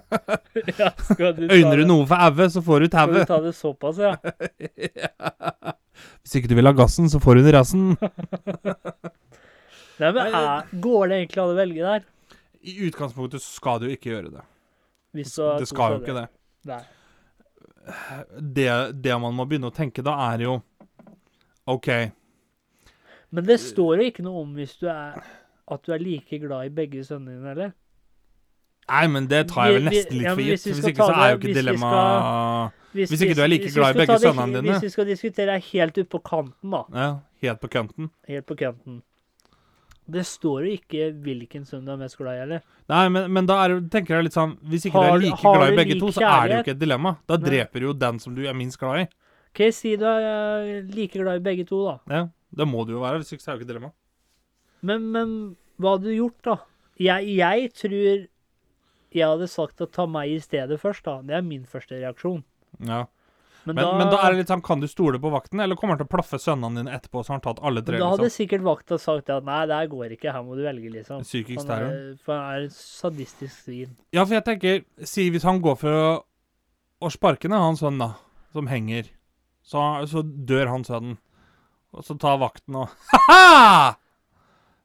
ja, 0.81 0.89
du 1.37 1.43
øyner 1.53 1.83
du 1.83 1.85
noe 1.85 2.07
for 2.09 2.17
aue, 2.17 2.47
så 2.49 2.63
får 2.65 2.81
du 2.81 2.87
Skal 2.89 3.13
du 3.13 3.21
ta 3.29 3.41
det 3.45 3.53
såpass, 3.59 4.01
ja? 4.01 4.17
Hvis 6.25 6.39
ikke 6.41 6.49
du 6.49 6.57
vil 6.57 6.69
ha 6.69 6.73
gassen, 6.77 7.11
så 7.13 7.21
får 7.21 7.43
du 7.43 7.51
rassen. 7.53 7.93
Nei, 10.01 10.13
men 10.13 10.23
er, 10.25 10.65
Går 10.81 11.13
det 11.13 11.21
egentlig 11.21 11.45
an 11.45 11.53
å 11.53 11.57
velge 11.57 11.93
der? 11.93 12.09
I 12.67 12.79
utgangspunktet 12.89 13.45
skal 13.45 13.85
du 13.85 13.91
ikke 13.93 14.15
gjøre 14.15 14.33
det. 14.33 14.45
Det 15.17 15.29
skal 15.29 15.97
jo 15.97 16.01
ikke 16.01 16.17
det. 16.17 16.27
Det. 16.67 16.83
Det 18.93 19.19
man 19.23 19.35
må 19.37 19.47
begynne 19.47 19.71
å 19.71 19.75
tenke 19.75 20.03
da, 20.05 20.17
er 20.33 20.47
jo 20.47 20.59
OK. 21.71 21.91
Men 23.31 23.47
det 23.47 23.59
står 23.63 24.01
jo 24.01 24.07
ikke 24.11 24.25
noe 24.27 24.45
om 24.45 24.55
hvis 24.59 24.77
du 24.81 24.87
er 24.91 25.19
at 25.67 25.83
du 25.83 25.93
er 25.95 25.99
like 26.03 26.39
glad 26.39 26.69
i 26.69 26.73
begge 26.75 27.03
sønnene 27.05 27.39
dine, 27.41 27.53
eller? 27.57 27.75
Nei, 28.87 29.07
men 29.11 29.27
det 29.27 29.49
tar 29.51 29.67
jeg 29.67 29.81
vel 29.81 29.89
nesten 29.89 30.21
litt 30.21 30.29
for 30.29 30.43
gitt. 30.43 30.51
gitt. 30.53 30.67
hvis 30.67 30.77
Hvis 30.79 30.91
ikke 30.93 31.09
så 31.09 31.15
er 31.17 31.33
jo 31.33 31.39
ikke 31.39 31.49
hvis 31.49 31.57
vi 31.57 31.61
dilemma 31.61 31.93
Hvis, 32.93 33.11
Hvis 33.11 33.25
ikke 33.27 33.35
du 33.35 33.43
er 33.43 33.51
like 33.51 33.71
glad 33.75 33.89
i 33.89 33.99
begge 33.99 34.19
sønnene 34.23 34.61
dine. 34.61 34.71
Hvis 34.71 34.87
vi 34.87 34.93
skal 34.95 35.09
diskutere 35.11 35.59
helt 35.73 35.99
ut 35.99 36.09
på 36.09 36.21
kanten, 36.31 36.71
da. 36.71 36.83
Ja, 36.95 37.09
helt 37.43 37.61
på 37.61 37.71
kanten. 37.73 38.11
Helt 38.31 38.47
på 38.47 38.55
kanten. 38.55 39.03
Det 40.09 40.23
står 40.27 40.67
jo 40.69 40.73
ikke 40.77 41.09
hvilken 41.25 41.65
sønn 41.67 41.85
du 41.87 41.91
er 41.91 41.97
mest 41.99 42.17
glad 42.21 42.37
i, 42.39 42.43
eller? 42.45 42.61
Nei, 42.93 43.09
men, 43.11 43.25
men 43.35 43.47
da 43.49 43.57
er, 43.65 43.73
tenker 43.91 44.15
jeg 44.15 44.29
litt 44.29 44.37
sånn 44.37 44.53
Hvis 44.71 44.85
ikke 44.87 45.01
Har- 45.03 45.17
du 45.17 45.17
er 45.17 45.25
like 45.25 45.43
glad 45.43 45.73
i 45.73 45.77
begge 45.81 45.95
like 45.97 46.01
to, 46.05 46.11
så 46.15 46.23
er 46.23 46.47
det 46.47 46.55
jo 46.55 46.63
ikke 46.63 46.75
et 46.77 46.83
dilemma. 46.85 47.13
Da 47.27 47.37
Nei. 47.41 47.49
dreper 47.51 47.83
du 47.83 47.87
jo 47.89 47.95
den 48.05 48.21
som 48.23 48.35
du 48.37 48.45
er 48.47 48.55
minst 48.55 48.79
glad 48.79 49.01
i. 49.03 49.07
OK, 49.51 49.63
si 49.75 49.97
du 49.99 50.05
er 50.07 50.27
eh, 50.31 50.83
like 50.95 51.19
glad 51.19 51.41
i 51.41 51.45
begge 51.49 51.67
to, 51.67 51.81
da. 51.89 51.97
Ja, 52.13 52.23
Det 52.55 52.69
må 52.71 52.85
du 52.87 52.93
jo 52.95 53.03
være, 53.03 53.19
hvis 53.23 53.33
ikke 53.35 53.43
så 53.43 53.51
er 53.51 53.57
det 53.57 53.61
jo 53.61 53.65
ikke 53.65 53.71
et 53.71 53.75
dilemma. 53.75 53.93
Men, 54.87 55.11
men 55.17 55.35
hva 55.83 55.97
hadde 55.97 56.07
du 56.13 56.15
gjort, 56.21 56.39
da? 56.47 56.57
Jeg, 57.03 57.27
jeg 57.37 57.73
tror 57.75 58.27
jeg 59.17 59.27
hadde 59.33 59.49
sagt 59.49 59.81
å 59.83 59.89
ta 59.91 60.07
meg 60.07 60.31
i 60.37 60.39
stedet 60.45 60.79
først, 60.81 61.03
da. 61.09 61.19
Det 61.27 61.35
er 61.39 61.43
min 61.47 61.65
første 61.67 61.99
reaksjon. 61.99 62.45
Ja. 62.87 63.03
Men, 63.67 63.75
Men, 63.75 63.85
da, 63.85 63.95
men 63.99 64.11
da 64.13 64.19
er 64.23 64.31
det 64.31 64.45
litt 64.45 64.51
sånn, 64.53 64.63
kan 64.63 64.79
du 64.79 64.87
stole 64.87 65.19
på 65.19 65.31
vakten, 65.33 65.59
eller 65.59 65.75
kommer 65.79 65.97
han 65.97 66.05
til 66.05 66.07
å 66.07 66.13
plaffe 66.13 66.39
sønnene 66.39 66.79
dine 66.85 66.93
etterpå, 66.95 67.25
så 67.27 67.33
har 67.33 67.41
han 67.41 67.45
tatt 67.49 67.63
alle 67.67 67.83
tre? 67.83 67.99
da 67.99 68.13
hadde 68.13 68.29
liksom? 68.29 68.37
sikkert 68.45 68.63
vakta 68.63 68.99
sagt 69.03 69.33
at 69.35 69.47
nei, 69.49 69.65
det 69.67 69.81
her 69.81 69.89
går 69.91 70.13
ikke, 70.15 70.35
her 70.37 70.45
må 70.47 70.55
du 70.55 70.63
velge, 70.63 70.93
liksom. 70.95 71.25
Psykisk 71.27 71.67
Han 71.67 71.83
er, 71.89 71.97
for 72.23 72.39
han 72.39 72.61
er 72.61 72.67
en 72.69 72.77
sadistisk 72.77 73.65
svin. 73.65 73.97
Ja, 74.15 74.23
for 74.23 74.37
jeg 74.37 74.45
tenker, 74.47 74.85
si 75.03 75.27
hvis 75.35 75.47
han 75.49 75.59
går 75.65 75.79
for 75.81 75.99
å, 75.99 76.07
å 77.03 77.11
sparke 77.11 77.51
ned 77.51 77.65
han 77.65 77.79
sønnen, 77.81 78.05
da, 78.05 78.45
som 78.55 78.71
henger, 78.71 79.11
så, 79.67 79.83
så 80.07 80.23
dør 80.23 80.71
han 80.71 80.87
sønnen. 80.87 81.19
Og 81.97 82.05
så 82.07 82.15
tar 82.21 82.39
vakten 82.39 82.77
og 82.85 82.93
Ha-ha! 83.17 83.97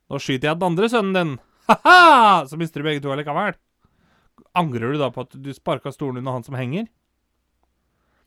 Nå 0.09 0.19
skyter 0.19 0.49
jeg 0.49 0.57
den 0.57 0.71
andre 0.71 0.89
sønnen 0.89 1.13
din. 1.19 1.35
Ha-ha! 1.69 2.47
Så 2.49 2.57
mister 2.57 2.81
du 2.81 2.87
begge 2.89 3.03
to 3.03 3.13
allikevel. 3.13 3.53
Angrer 4.57 4.91
du 4.95 4.99
da 4.99 5.11
på 5.13 5.27
at 5.27 5.37
du 5.37 5.51
sparka 5.53 5.93
stolen 5.93 6.23
under 6.23 6.39
han 6.39 6.47
som 6.47 6.57
henger? 6.57 6.89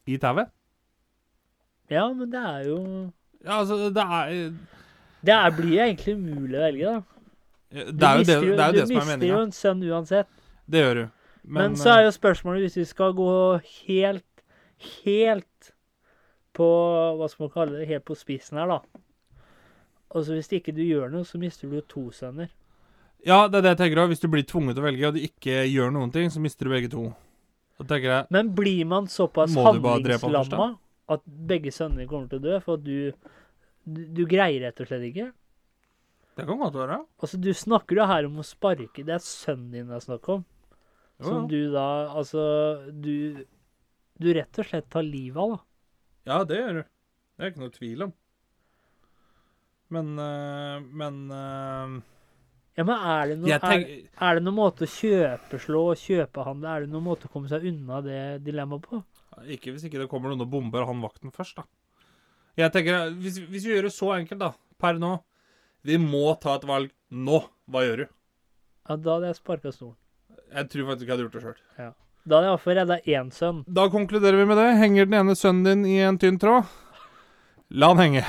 I 0.06 0.18
tauet? 0.20 0.52
Ja, 1.92 2.06
men 2.12 2.30
det 2.32 2.40
er 2.40 2.68
jo 2.68 2.78
Ja, 3.44 3.58
altså, 3.60 3.90
det 3.92 4.04
er 4.04 4.30
Det 5.24 5.34
er, 5.34 5.50
blir 5.56 5.82
egentlig 5.84 6.14
umulig 6.16 6.58
å 6.58 6.64
velge, 6.64 6.94
da. 6.94 7.02
Det 7.74 7.92
Du 7.98 8.06
er 8.06 8.16
jo 8.16 8.24
det, 8.24 8.26
det, 8.28 8.38
er 8.38 8.72
jo 8.72 8.80
det 8.80 8.86
som 8.86 8.96
er 8.96 9.04
Du 9.04 9.10
mister 9.10 9.28
jo 9.28 9.42
en 9.42 9.52
sønn 9.52 9.84
uansett. 9.90 10.28
Det 10.70 10.80
gjør 10.80 10.94
du. 10.94 11.04
Men, 11.44 11.76
så 11.76 11.90
er 11.92 12.04
jo 12.06 12.12
spørsmålet, 12.14 12.64
hvis 12.64 12.76
vi 12.76 12.84
skal 12.88 13.12
gå 13.16 13.30
helt, 13.86 14.44
helt 15.04 15.72
på 16.56 16.68
Hva 17.18 17.28
skal 17.28 17.44
man 17.44 17.54
kalle 17.56 17.80
det? 17.80 17.88
Helt 17.90 18.06
på 18.08 18.16
spissen 18.16 18.60
her, 18.60 18.70
da. 18.70 18.78
Altså 20.14 20.36
Hvis 20.36 20.52
ikke 20.54 20.72
du 20.72 20.84
gjør 20.84 21.10
noe, 21.12 21.26
så 21.26 21.40
mister 21.42 21.68
du 21.68 21.80
to 21.90 22.06
sønner. 22.14 22.52
Ja, 23.26 23.48
det 23.48 23.58
er 23.58 23.64
det 23.64 23.74
jeg 23.74 23.80
tenker 23.82 24.04
òg. 24.04 24.12
Hvis 24.12 24.22
du 24.22 24.28
blir 24.30 24.44
tvunget 24.46 24.76
til 24.76 24.84
å 24.84 24.86
velge, 24.86 25.08
og 25.08 25.16
du 25.16 25.24
ikke 25.24 25.64
gjør 25.64 25.92
noen 25.94 26.12
ting, 26.14 26.30
så 26.30 26.42
mister 26.44 26.68
du 26.68 26.74
begge 26.74 26.92
to. 26.92 27.08
Jeg 27.82 28.26
Men 28.30 28.52
blir 28.54 28.84
man 28.86 29.08
såpass 29.10 29.54
handlingslamma 29.58 30.76
at 31.10 31.24
begge 31.26 31.72
sønner 31.74 32.06
kommer 32.08 32.30
til 32.30 32.38
å 32.38 32.44
dø 32.44 32.58
for 32.62 32.78
at 32.78 32.84
du, 32.86 33.10
du 33.84 34.04
Du 34.14 34.22
greier 34.30 34.62
rett 34.62 34.80
og 34.80 34.88
slett 34.88 35.08
ikke? 35.10 35.32
Det 36.34 36.46
kan 36.48 36.58
godt 36.58 36.74
være. 36.78 36.98
Altså, 37.22 37.38
du 37.38 37.50
snakker 37.54 38.00
jo 38.00 38.06
her 38.10 38.26
om 38.26 38.40
å 38.42 38.46
sparke. 38.46 39.04
Det 39.06 39.12
er 39.14 39.22
sønnen 39.22 39.70
din 39.74 39.90
det 39.90 39.98
er 40.00 40.06
snakk 40.06 40.30
om. 40.32 40.44
Jo, 41.20 41.26
Som 41.28 41.36
ja. 41.44 41.46
du 41.50 41.60
da 41.74 41.86
Altså, 42.14 42.42
du 42.90 43.44
Du 44.18 44.32
rett 44.34 44.58
og 44.58 44.66
slett 44.70 44.88
tar 44.90 45.02
livet 45.06 45.38
av, 45.42 45.54
da. 45.54 45.62
Ja, 46.30 46.38
det 46.48 46.58
gjør 46.58 46.78
du. 46.78 46.82
Det 47.34 47.44
er 47.44 47.50
ikke 47.52 47.64
noe 47.64 47.74
tvil 47.74 48.06
om. 48.06 48.12
Men 49.94 50.18
øh, 50.18 50.86
Men 51.02 51.20
øh, 51.30 51.96
Ja, 52.74 52.82
men 52.82 52.96
er 52.98 53.28
det 53.30 53.36
noen, 53.38 53.60
tenker, 53.62 53.90
er, 54.02 54.14
er 54.26 54.38
det 54.38 54.42
noen 54.42 54.56
måte 54.56 54.86
å 54.86 54.90
kjøpeslå 54.90 55.82
og 55.92 56.00
kjøpehandle 56.00 56.72
Er 56.72 56.82
det 56.82 56.90
noen 56.90 57.04
måte 57.06 57.28
å 57.28 57.30
komme 57.30 57.46
seg 57.50 57.66
unna 57.70 58.00
det 58.02 58.22
dilemmaet 58.42 58.88
på? 58.88 58.98
Ikke 59.54 59.70
hvis 59.74 59.84
ikke 59.86 60.00
det 60.02 60.08
kommer 60.10 60.32
noen 60.32 60.42
og 60.42 60.50
bomber 60.50 60.86
han 60.88 61.02
vakten 61.02 61.30
først, 61.34 61.60
da. 61.60 61.66
Jeg 62.58 62.70
tenker, 62.74 63.12
hvis, 63.18 63.38
hvis 63.50 63.66
vi 63.66 63.74
gjør 63.76 63.88
det 63.88 63.94
så 63.94 64.12
enkelt, 64.16 64.42
da, 64.42 64.52
per 64.78 64.98
nå 65.02 65.16
Vi 65.86 65.98
må 66.02 66.26
ta 66.42 66.54
et 66.58 66.66
valg 66.66 66.90
nå. 67.10 67.42
Hva 67.70 67.82
gjør 67.84 68.04
du? 68.04 68.06
Ja, 68.88 68.96
Da 68.96 69.16
hadde 69.16 69.30
jeg 69.30 69.38
sparka 69.38 69.72
stolen. 69.74 69.96
Jeg 70.54 70.70
tror 70.70 70.90
faktisk 70.90 71.06
jeg 71.06 71.12
hadde 71.14 71.24
gjort 71.26 71.36
det 71.36 71.42
sjøl. 71.44 71.60
Da 72.24 72.38
hadde 72.38 72.46
jeg 72.46 72.52
iallfall 72.54 72.78
redda 72.78 72.96
én 73.18 73.30
sønn. 73.34 73.58
Da 73.68 73.84
konkluderer 73.92 74.38
vi 74.40 74.46
med 74.48 74.56
det. 74.60 74.68
Henger 74.80 75.08
den 75.08 75.16
ene 75.18 75.34
sønnen 75.36 75.66
din 75.68 75.86
i 75.92 75.98
en 76.06 76.18
tynn 76.20 76.38
tråd? 76.40 76.70
La 77.74 77.90
han 77.92 78.00
henge. 78.00 78.22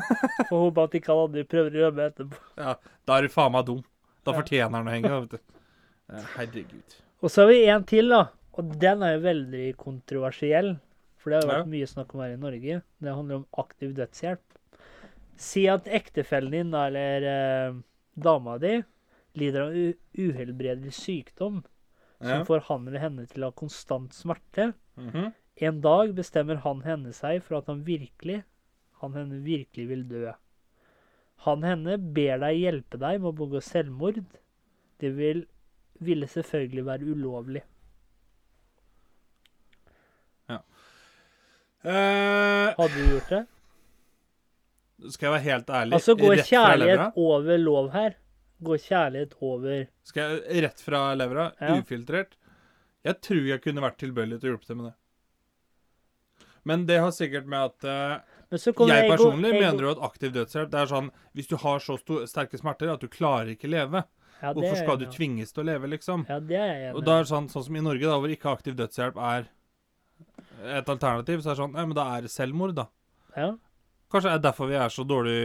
Får 0.48 0.56
håpe 0.56 0.84
at 0.86 0.96
ikke 0.96 1.10
han 1.12 1.22
aldri 1.26 1.44
prøver 1.48 1.74
å 1.76 1.86
rømme 1.88 2.06
etterpå. 2.10 2.38
Ja, 2.60 2.76
da 3.08 3.18
er 3.18 3.26
du 3.26 3.34
faen 3.34 3.52
meg 3.56 3.66
dum. 3.68 3.82
Da 4.24 4.32
fortjener 4.36 4.78
han 4.78 4.88
å 4.88 4.94
henge, 4.94 5.10
vet 5.20 5.30
du. 5.30 5.38
Herregud. 6.36 6.96
Og 7.22 7.30
så 7.30 7.42
har 7.44 7.48
vi 7.52 7.64
en 7.70 7.84
til, 7.88 8.08
da. 8.12 8.24
Og 8.58 8.72
den 8.82 9.02
er 9.02 9.16
jo 9.16 9.22
veldig 9.24 9.66
kontroversiell. 9.80 10.74
For 11.22 11.30
det 11.30 11.38
har 11.38 11.44
jo 11.46 11.50
vært 11.52 11.64
Ja. 11.66 11.70
mye 11.72 11.86
snakk 11.90 12.14
om 12.14 12.20
her 12.24 12.32
i 12.34 12.40
Norge. 12.42 12.82
Det 13.00 13.14
handler 13.14 13.36
om 13.40 13.46
aktiv 13.62 13.94
dødshjelp. 13.94 14.58
Si 15.38 15.66
at 15.70 15.86
ektefellen 15.86 16.50
din, 16.54 16.74
eller 16.74 17.22
eh, 17.26 17.74
dama 18.18 18.58
di, 18.58 18.82
lider 19.38 19.62
av 19.62 19.72
uhelbredelig 20.18 20.92
sykdom 20.92 21.62
som 22.20 22.28
Ja. 22.28 22.44
får 22.44 22.60
han 22.68 22.86
eller 22.88 23.00
henne 23.00 23.26
til 23.26 23.42
å 23.42 23.50
ha 23.50 23.52
konstant 23.52 24.12
smerte. 24.12 24.74
Mhm. 24.98 25.32
En 25.62 25.80
dag 25.80 26.12
bestemmer 26.14 26.56
han 26.62 26.80
henne 26.82 27.12
seg 27.12 27.42
for 27.42 27.56
at 27.58 27.66
han 27.66 27.82
virkelig, 27.84 28.42
han 29.00 29.12
henne 29.14 29.42
virkelig 29.44 29.88
vil 29.88 30.04
dø. 30.08 30.32
Han 31.46 31.64
henne 31.66 31.98
ber 31.98 32.38
deg 32.44 32.60
hjelpe 32.60 33.00
deg 33.02 33.18
med 33.20 33.32
å 33.32 33.36
begå 33.42 33.62
selvmord. 33.64 34.20
Det 35.02 35.10
vil, 35.16 35.44
ville 35.98 36.28
selvfølgelig 36.30 36.84
være 36.86 37.14
ulovlig. 37.16 37.64
Eh, 41.82 42.74
Hadde 42.78 42.94
du 42.94 43.08
gjort 43.10 43.28
det? 43.32 43.46
skal 45.10 45.26
jeg 45.26 45.32
være 45.34 45.46
helt 45.48 45.70
ærlig? 45.74 45.96
Altså, 45.98 46.14
går 46.14 46.36
rett 46.38 46.46
kjærlighet 46.52 47.16
over 47.18 47.58
lov 47.58 47.88
her? 47.90 48.12
Går 48.62 48.78
kjærlighet 48.84 49.32
over 49.42 49.80
Skal 50.06 50.36
jeg 50.36 50.62
rett 50.62 50.82
fra 50.84 51.00
levra? 51.18 51.48
Ja. 51.58 51.74
Ufiltrert? 51.80 52.36
Jeg 53.02 53.18
tror 53.26 53.48
jeg 53.48 53.62
kunne 53.64 53.82
vært 53.82 53.98
tilbøyelig 53.98 54.38
til 54.38 54.52
å 54.52 54.52
hjelpe 54.52 54.68
til 54.68 54.78
med 54.78 54.92
det. 54.92 56.46
Men 56.70 56.84
det 56.86 57.00
har 57.02 57.10
sikkert 57.16 57.50
med 57.50 57.72
at 57.72 57.88
Jeg 58.52 59.08
personlig 59.08 59.52
jeg 59.52 59.60
mener 59.62 59.86
jo 59.86 59.92
at 59.94 60.02
aktiv 60.08 60.32
dødshjelp 60.34 60.72
det 60.72 60.80
er 60.82 60.90
sånn 60.90 61.08
Hvis 61.36 61.48
du 61.48 61.56
har 61.62 61.80
så 61.80 61.96
stor 62.00 62.26
sterke 62.28 62.60
smerter 62.60 62.92
at 62.92 63.00
du 63.00 63.08
klarer 63.12 63.54
ikke 63.54 63.70
leve, 63.72 64.04
ja, 64.42 64.52
hvorfor 64.52 64.76
skal 64.76 65.00
du 65.00 65.06
tvinges 65.12 65.54
til 65.54 65.64
å 65.64 65.66
leve, 65.70 65.88
liksom? 65.94 66.26
Ja, 66.28 66.38
det 66.42 66.58
er 66.58 66.70
jeg 66.70 66.86
enig 66.90 66.96
Og 67.00 67.06
da 67.06 67.18
er 67.18 67.26
det 67.26 67.32
sånn, 67.32 67.48
sånn 67.52 67.66
som 67.68 67.78
i 67.78 67.84
Norge, 67.84 68.08
da, 68.08 68.18
hvor 68.20 68.34
ikke 68.34 68.52
aktiv 68.52 68.76
dødshjelp 68.78 69.20
er 69.32 69.48
et 70.78 70.88
alternativ, 70.88 71.40
så 71.42 71.52
er 71.52 71.56
det 71.56 71.62
sånn 71.62 71.78
Ja, 71.78 71.86
men 71.86 71.96
da 71.98 72.08
er 72.16 72.26
det 72.26 72.32
selvmord, 72.34 72.74
da. 72.76 72.88
Ja, 73.36 73.54
Kanskje 74.12 74.28
det 74.28 74.36
er 74.36 74.44
derfor 74.44 74.68
vi 74.68 74.76
er 74.76 74.92
så 74.92 75.06
dårlig, 75.08 75.38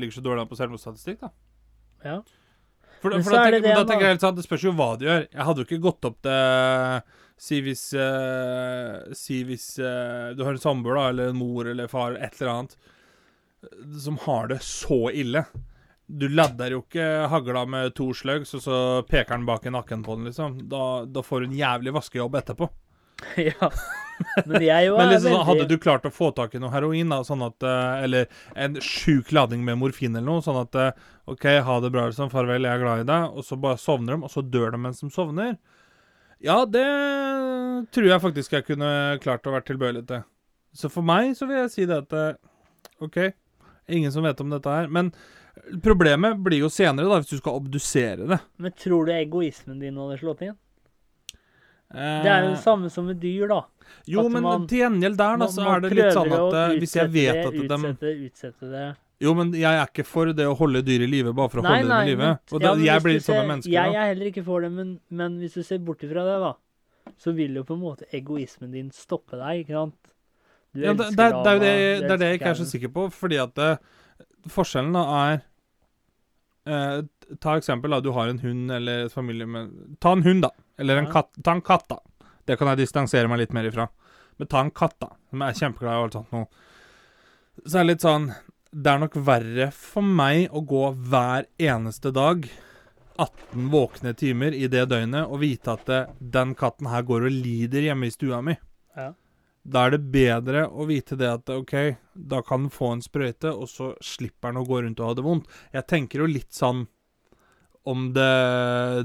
ligger 0.00 0.16
så 0.16 0.24
dårlig 0.24 0.44
an 0.44 0.48
på 0.48 0.56
selvmordsstatistikk, 0.56 1.20
da. 1.20 1.30
ja. 2.06 2.16
For, 3.04 3.12
for 3.20 3.36
da, 3.36 3.42
tenker, 3.44 3.60
det 3.60 3.74
da 3.76 3.84
tenker 3.84 4.06
jeg 4.06 4.14
helt 4.14 4.22
sant, 4.24 4.38
Det 4.38 4.46
spørs 4.46 4.62
jo 4.64 4.70
hva 4.72 4.94
du 4.96 5.02
gjør. 5.04 5.26
Jeg 5.28 5.44
hadde 5.44 5.60
jo 5.60 5.66
ikke 5.68 5.82
gått 5.84 6.06
opp 6.08 6.22
til 6.24 7.02
Si 7.40 7.58
hvis 7.64 7.88
uh, 7.98 9.12
Si 9.16 9.40
hvis 9.46 9.78
uh, 9.82 10.32
du 10.36 10.44
har 10.46 10.54
en 10.54 10.62
samboer, 10.62 11.00
eller 11.10 11.32
en 11.32 11.38
mor 11.38 11.68
eller 11.68 11.90
far, 11.90 12.18
et 12.18 12.40
eller 12.40 12.52
annet, 12.52 12.76
som 14.02 14.18
har 14.22 14.48
det 14.52 14.62
så 14.62 15.08
ille. 15.10 15.44
Du 16.06 16.28
ladder 16.28 16.74
jo 16.74 16.82
ikke 16.84 17.04
hagla 17.32 17.64
med 17.66 17.94
to 17.96 18.10
slugs, 18.14 18.52
og 18.56 18.62
så 18.62 18.78
peker 19.08 19.38
den 19.38 19.46
bak 19.48 19.66
i 19.66 19.72
nakken 19.72 20.04
på 20.04 20.18
den, 20.18 20.28
liksom. 20.28 20.58
Da, 20.68 21.04
da 21.08 21.22
får 21.24 21.40
du 21.40 21.46
en 21.48 21.58
jævlig 21.58 21.94
vaskejobb 21.96 22.36
etterpå. 22.42 22.68
ja. 23.36 23.70
Men 24.44 24.62
jeg 24.62 24.88
jo 24.88 24.96
Men 24.98 25.08
er 25.08 25.14
liksom, 25.14 25.32
sånn, 25.32 25.46
hadde 25.48 25.68
du 25.70 25.78
klart 25.80 26.04
å 26.06 26.12
få 26.12 26.30
tak 26.36 26.54
i 26.54 26.60
noe 26.62 26.72
heroin, 26.74 27.10
da, 27.10 27.22
sånn 27.26 27.44
at 27.46 27.64
eh, 27.66 28.02
Eller 28.04 28.26
en 28.58 28.76
sjuk 28.84 29.32
lading 29.34 29.64
med 29.64 29.78
morfin 29.80 30.14
eller 30.14 30.28
noe, 30.28 30.44
sånn 30.44 30.60
at 30.60 30.76
OK, 31.30 31.46
ha 31.66 31.78
det 31.80 31.92
bra, 31.94 32.08
liksom. 32.10 32.30
Farvel, 32.32 32.68
jeg 32.68 32.76
er 32.76 32.84
glad 32.84 33.06
i 33.06 33.08
deg. 33.08 33.32
Og 33.32 33.46
så 33.48 33.56
bare 33.56 33.80
sovner 33.80 34.18
de, 34.18 34.26
og 34.28 34.32
så 34.32 34.44
dør 34.44 34.74
de 34.76 34.82
mens 34.84 35.00
de 35.00 35.08
sovner. 35.14 35.56
Ja, 36.44 36.58
det 36.68 36.84
tror 37.94 38.08
jeg 38.10 38.20
faktisk 38.20 38.52
jeg 38.52 38.66
kunne 38.68 38.88
klart 39.24 39.46
å 39.48 39.54
være 39.54 39.64
tilbøyelig 39.70 40.02
til. 40.10 40.24
Så 40.76 40.90
for 40.92 41.06
meg 41.06 41.32
så 41.38 41.46
vil 41.48 41.62
jeg 41.62 41.70
si 41.72 41.86
det 41.88 42.02
at 42.02 42.12
eh, 42.18 42.34
OK, 43.04 43.16
ingen 43.88 44.12
som 44.12 44.26
vet 44.26 44.40
om 44.44 44.50
dette 44.52 44.68
her. 44.74 44.90
Men 44.92 45.12
problemet 45.84 46.40
blir 46.44 46.64
jo 46.64 46.68
senere, 46.72 47.06
da, 47.08 47.20
hvis 47.22 47.30
du 47.32 47.38
skal 47.40 47.60
obdusere 47.60 48.26
det. 48.28 48.40
Men 48.60 48.74
tror 48.76 49.06
du 49.08 49.14
egoismen 49.14 49.80
din 49.80 49.96
hadde 50.02 50.18
slått 50.20 50.42
inn? 50.48 50.56
Eh, 51.94 52.20
Det 52.24 52.30
er 52.32 52.42
jo 52.48 52.50
det 52.56 52.62
samme 52.64 52.90
som 52.90 53.06
med 53.06 53.20
dyr, 53.22 53.46
da. 53.48 53.60
Jo, 54.10 54.24
at 54.26 54.32
men 54.34 54.42
man- 54.42 54.66
til 54.66 54.82
gjengjeld 54.82 55.16
der, 55.20 55.36
da, 55.38 55.46
så 55.46 55.64
er 55.70 55.80
det 55.84 55.92
litt 55.94 56.12
sånn 56.16 56.32
at 56.32 56.40
å 56.40 56.52
eh, 56.64 56.76
hvis 56.82 56.96
jeg 56.98 57.10
vet 57.14 57.40
at 57.46 57.52
de 57.54 57.64
Utsette, 57.68 58.14
utsette 58.28 58.70
det. 58.72 58.86
Jo, 59.22 59.32
men 59.38 59.52
jeg 59.54 59.70
er 59.70 59.86
ikke 59.86 60.04
for 60.06 60.32
det 60.34 60.46
å 60.50 60.56
holde 60.58 60.82
dyr 60.84 61.04
i 61.06 61.06
live 61.08 61.32
bare 61.36 61.48
for 61.52 61.62
å 61.62 61.64
Nei, 61.64 61.76
holde 61.78 61.88
nei, 61.92 62.00
dem 62.08 62.08
i 62.08 62.14
live. 62.16 62.30
Og 62.50 62.58
ja, 62.60 62.66
da, 62.74 62.82
jeg 62.82 63.04
blir 63.04 63.14
litt 63.14 63.26
sånn 63.28 63.46
mennesker. 63.46 63.72
Jeg 63.72 63.92
da. 63.94 64.00
er 64.02 64.10
heller 64.10 64.30
ikke 64.32 64.44
for 64.44 64.64
det, 64.66 64.70
men, 64.74 64.90
men 65.08 65.36
hvis 65.38 65.54
du 65.54 65.62
ser 65.62 65.78
bort 65.86 66.02
ifra 66.02 66.24
det, 66.26 66.34
da, 66.42 66.52
så 67.22 67.32
vil 67.36 67.54
jo 67.60 67.62
på 67.68 67.76
en 67.76 67.82
måte 67.84 68.08
egoismen 68.16 68.72
din 68.74 68.90
stoppe 68.94 69.38
deg, 69.38 69.62
ikke 69.64 69.76
sant? 69.78 70.12
Du 70.74 70.82
Ja, 70.82 70.92
det, 70.98 71.10
det, 71.14 71.16
det 71.16 71.52
er 71.52 71.60
det, 71.62 71.74
det 72.02 72.10
er 72.10 72.18
det 72.24 72.30
jeg 72.32 72.40
ikke 72.40 72.50
er 72.50 72.58
så 72.58 72.66
sikker 72.66 72.90
på, 72.96 73.06
fordi 73.14 73.38
at 73.38 73.60
eh, 73.62 73.76
forskjellen 74.50 74.96
da 74.98 75.04
er 75.22 75.36
eh, 76.66 77.02
Ta 77.40 77.54
eksempel, 77.56 77.90
da. 77.94 78.00
Du 78.04 78.10
har 78.12 78.28
en 78.28 78.38
hund 78.42 78.72
eller 78.74 79.06
et 79.06 79.12
familie 79.14 79.46
med 79.48 79.70
Ta 80.02 80.12
en 80.12 80.22
hund, 80.26 80.42
da. 80.44 80.50
Eller 80.78 80.98
en 81.00 81.06
Ja. 81.06 81.12
katt. 81.20 81.30
Ta 81.42 81.54
en 81.56 81.62
katt, 81.64 81.86
da. 81.88 82.00
Det 82.44 82.58
kan 82.60 82.68
jeg 82.68 82.82
distansere 82.82 83.28
meg 83.30 83.38
litt 83.40 83.54
mer 83.56 83.64
ifra. 83.70 83.86
Men 84.38 84.50
ta 84.50 84.60
en 84.60 84.70
katt, 84.74 84.98
da. 85.00 85.08
Som 85.30 85.40
er 85.46 85.54
kjempeglad 85.56 85.94
i 85.94 86.02
alt 86.02 86.18
sånt 86.18 86.34
noe. 86.34 86.46
Så 87.64 87.78
er 87.78 87.84
det 87.86 87.92
litt 87.94 88.04
sånn 88.04 88.26
Det 88.74 88.90
er 88.90 88.98
nok 88.98 89.14
verre 89.22 89.68
for 89.70 90.02
meg 90.02 90.48
å 90.50 90.58
gå 90.66 90.86
hver 91.06 91.46
eneste 91.62 92.10
dag 92.10 92.48
18 93.22 93.68
våkne 93.70 94.10
timer 94.18 94.54
i 94.56 94.66
det 94.66 94.88
døgnet 94.90 95.28
og 95.28 95.44
vite 95.44 95.76
at 95.76 95.84
det, 95.86 96.00
den 96.18 96.56
katten 96.58 96.88
her 96.90 97.04
går 97.06 97.28
og 97.28 97.36
lider 97.44 97.86
hjemme 97.86 98.08
i 98.10 98.14
stua 98.14 98.40
mi. 98.42 98.56
Ja. 98.98 99.12
Da 99.62 99.84
er 99.86 99.94
det 99.94 100.00
bedre 100.10 100.64
å 100.66 100.88
vite 100.88 101.14
det 101.20 101.30
at 101.30 101.52
OK, 101.54 101.76
da 102.14 102.42
kan 102.42 102.66
den 102.66 102.74
få 102.74 102.90
en 102.96 103.04
sprøyte, 103.04 103.52
og 103.54 103.70
så 103.70 103.92
slipper 104.02 104.50
den 104.50 104.64
å 104.64 104.66
gå 104.66 104.82
rundt 104.82 105.00
og 105.00 105.06
ha 105.06 105.14
det 105.20 105.26
vondt. 105.28 105.54
Jeg 105.72 105.88
tenker 105.94 106.24
jo 106.24 106.28
litt 106.34 106.50
sånn 106.52 106.82
om 107.86 108.10
det, 108.16 108.34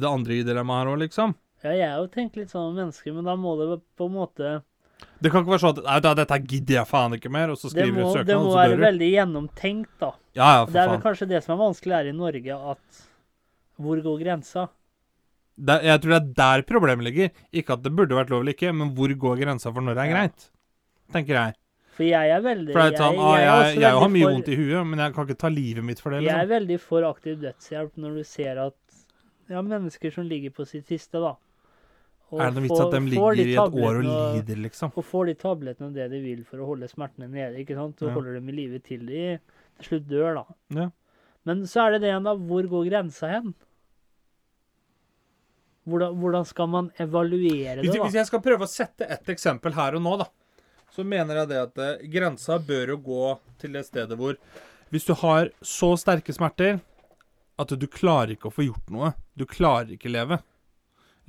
det 0.02 0.10
andre 0.10 0.42
dilemmaet 0.50 0.82
her 0.82 0.92
òg, 0.96 1.00
liksom. 1.06 1.38
Ja, 1.62 1.76
jeg 1.76 1.94
har 1.94 2.02
jo 2.02 2.10
tenkt 2.12 2.42
litt 2.42 2.50
sånn 2.52 2.72
om 2.72 2.82
mennesker, 2.82 3.14
men 3.14 3.30
da 3.30 3.38
må 3.38 3.54
det 3.60 3.82
på 4.00 4.10
en 4.10 4.18
måte 4.18 4.58
Det 5.22 5.32
kan 5.32 5.44
ikke 5.44 5.51
være 5.51 5.62
sånn 5.63 5.77
at 5.77 5.84
Nei, 5.86 6.00
da, 6.06 6.13
dette 6.15 6.38
gidder 6.48 6.75
jeg 6.79 6.88
faen 6.88 7.13
ikke 7.18 7.29
mer, 7.32 7.51
og 7.53 7.58
så 7.60 7.70
skriver 7.72 7.91
du 7.96 8.01
må, 8.01 8.08
det 8.13 8.20
søknad, 8.22 8.36
må 8.39 8.46
og 8.48 8.51
så 8.51 8.58
være 8.60 8.70
dør 8.74 8.79
du. 8.79 8.84
veldig 8.86 9.10
gjennomtenkt, 9.13 9.94
da. 10.00 10.12
Ja, 10.36 10.50
ja, 10.60 10.65
Det 10.65 10.75
er 10.75 10.88
vel 10.89 10.96
faen. 10.98 11.03
kanskje 11.08 11.27
det 11.29 11.41
som 11.44 11.53
er 11.56 11.62
vanskelig 11.63 11.96
her 11.98 12.10
i 12.12 12.15
Norge, 12.15 12.60
at 12.74 13.01
hvor 13.79 14.01
går 14.03 14.20
grensa? 14.24 14.68
Det, 15.60 15.75
jeg 15.84 16.01
tror 16.01 16.13
det 16.15 16.20
er 16.22 16.34
der 16.39 16.62
problemet 16.68 17.03
ligger. 17.10 17.32
Ikke 17.51 17.74
at 17.75 17.84
det 17.84 17.91
burde 17.96 18.15
vært 18.15 18.29
lov 18.32 18.41
eller 18.46 18.56
ikke, 18.56 18.72
men 18.75 18.94
hvor 18.96 19.12
går 19.12 19.41
grensa 19.44 19.74
for 19.75 19.82
når 19.84 19.96
det 20.00 20.06
er 20.06 20.13
greit? 20.13 20.46
Tenker 21.12 21.36
jeg. 21.36 21.56
For 22.00 22.08
jeg 22.08 22.29
er 22.32 22.39
veldig 22.46 22.72
For 22.72 22.79
det 22.79 22.94
er 22.96 23.01
sånn, 23.03 23.18
jeg, 23.20 23.41
jeg, 23.44 23.50
jeg, 23.50 23.74
jeg, 23.75 23.82
jeg, 23.84 24.00
har 24.00 24.10
mye 24.13 24.24
for- 24.24 24.32
vondt 24.38 24.48
i 24.48 24.56
huet, 24.56 24.88
men 24.88 25.00
jeg 25.03 25.13
kan 25.18 25.27
ikke 25.27 25.39
ta 25.41 25.50
livet 25.51 25.84
mitt 25.84 26.00
for 26.00 26.15
det. 26.15 26.22
Jeg 26.24 26.32
er 26.32 26.46
Liksom. 26.46 26.53
veldig 26.56 26.79
for 26.79 27.08
aktiv 27.10 27.36
dødshjelp 27.44 27.98
når 28.00 28.15
du 28.15 28.24
ser 28.24 28.62
at 28.70 28.75
ja, 29.50 29.62
mennesker 29.62 30.13
som 30.15 30.24
ligger 30.29 30.53
på 30.56 30.65
sitt 30.70 30.88
siste, 30.88 31.20
da. 31.20 31.34
Og 32.29 32.41
Er 32.43 32.51
det 32.51 32.59
noe 32.59 32.65
vits 32.67 32.81
at 32.83 32.91
de 32.93 33.00
ligger 33.09 33.38
de 33.39 33.43
i 33.48 33.53
et 33.55 33.77
år 33.81 34.00
og 34.00 34.03
lider, 34.05 34.59
liksom? 34.62 34.91
Og 34.95 35.05
får 35.05 35.31
de 35.31 35.33
tablettene 35.41 35.88
og 35.89 35.95
det 35.98 36.09
de 36.12 36.19
vil 36.21 36.43
for 36.45 36.62
å 36.62 36.67
holde 36.69 36.89
smertene 36.91 37.29
nede, 37.31 37.57
ikke 37.63 37.77
sant? 37.77 37.98
Så 37.98 38.09
Ja. 38.09 38.13
holder 38.13 38.38
dem 38.38 38.50
i 38.50 38.57
live 38.59 38.79
til 38.86 39.05
de 39.07 39.39
til 39.79 39.88
slutt 39.88 40.07
dør, 40.12 40.36
da. 40.36 40.45
Ja. 40.81 40.89
Men 41.45 41.63
så 41.65 41.88
er 41.88 41.91
det 41.95 42.01
det 42.03 42.12
igjen, 42.12 42.27
da. 42.27 42.36
Hvor 42.36 42.67
går 42.69 42.89
grensa 42.91 43.27
hen? 43.31 43.53
Hvordan, 45.89 46.19
hvordan 46.19 46.45
skal 46.45 46.67
man 46.69 46.91
evaluere 47.01 47.81
det, 47.81 47.88
da? 47.89 48.03
hvis 48.03 48.13
jeg 48.19 48.27
skal 48.29 48.41
prøve 48.45 48.67
å 48.67 48.69
sette 48.69 49.07
et 49.09 49.31
eksempel 49.33 49.74
her 49.74 49.95
og 49.98 50.03
nå, 50.05 50.17
da, 50.21 50.27
så 50.93 51.05
mener 51.07 51.41
jeg 51.41 51.50
det 51.50 51.62
at 51.63 51.81
eh, 51.81 52.03
grensa 52.13 52.59
bør 52.62 52.93
jo 52.93 52.98
gå 53.07 53.24
til 53.62 53.74
det 53.74 53.86
stedet 53.88 54.17
hvor 54.19 54.38
Hvis 54.93 55.05
du 55.05 55.13
har 55.21 55.50
så 55.62 55.95
sterke 55.98 56.33
smerter 56.33 56.79
at 57.59 57.74
du 57.74 57.88
klarer 57.88 58.36
ikke 58.36 58.50
å 58.50 58.53
få 58.53 58.67
gjort 58.67 58.89
noe, 58.93 59.13
du 59.38 59.45
klarer 59.50 59.95
ikke 59.95 60.12
leve 60.12 60.39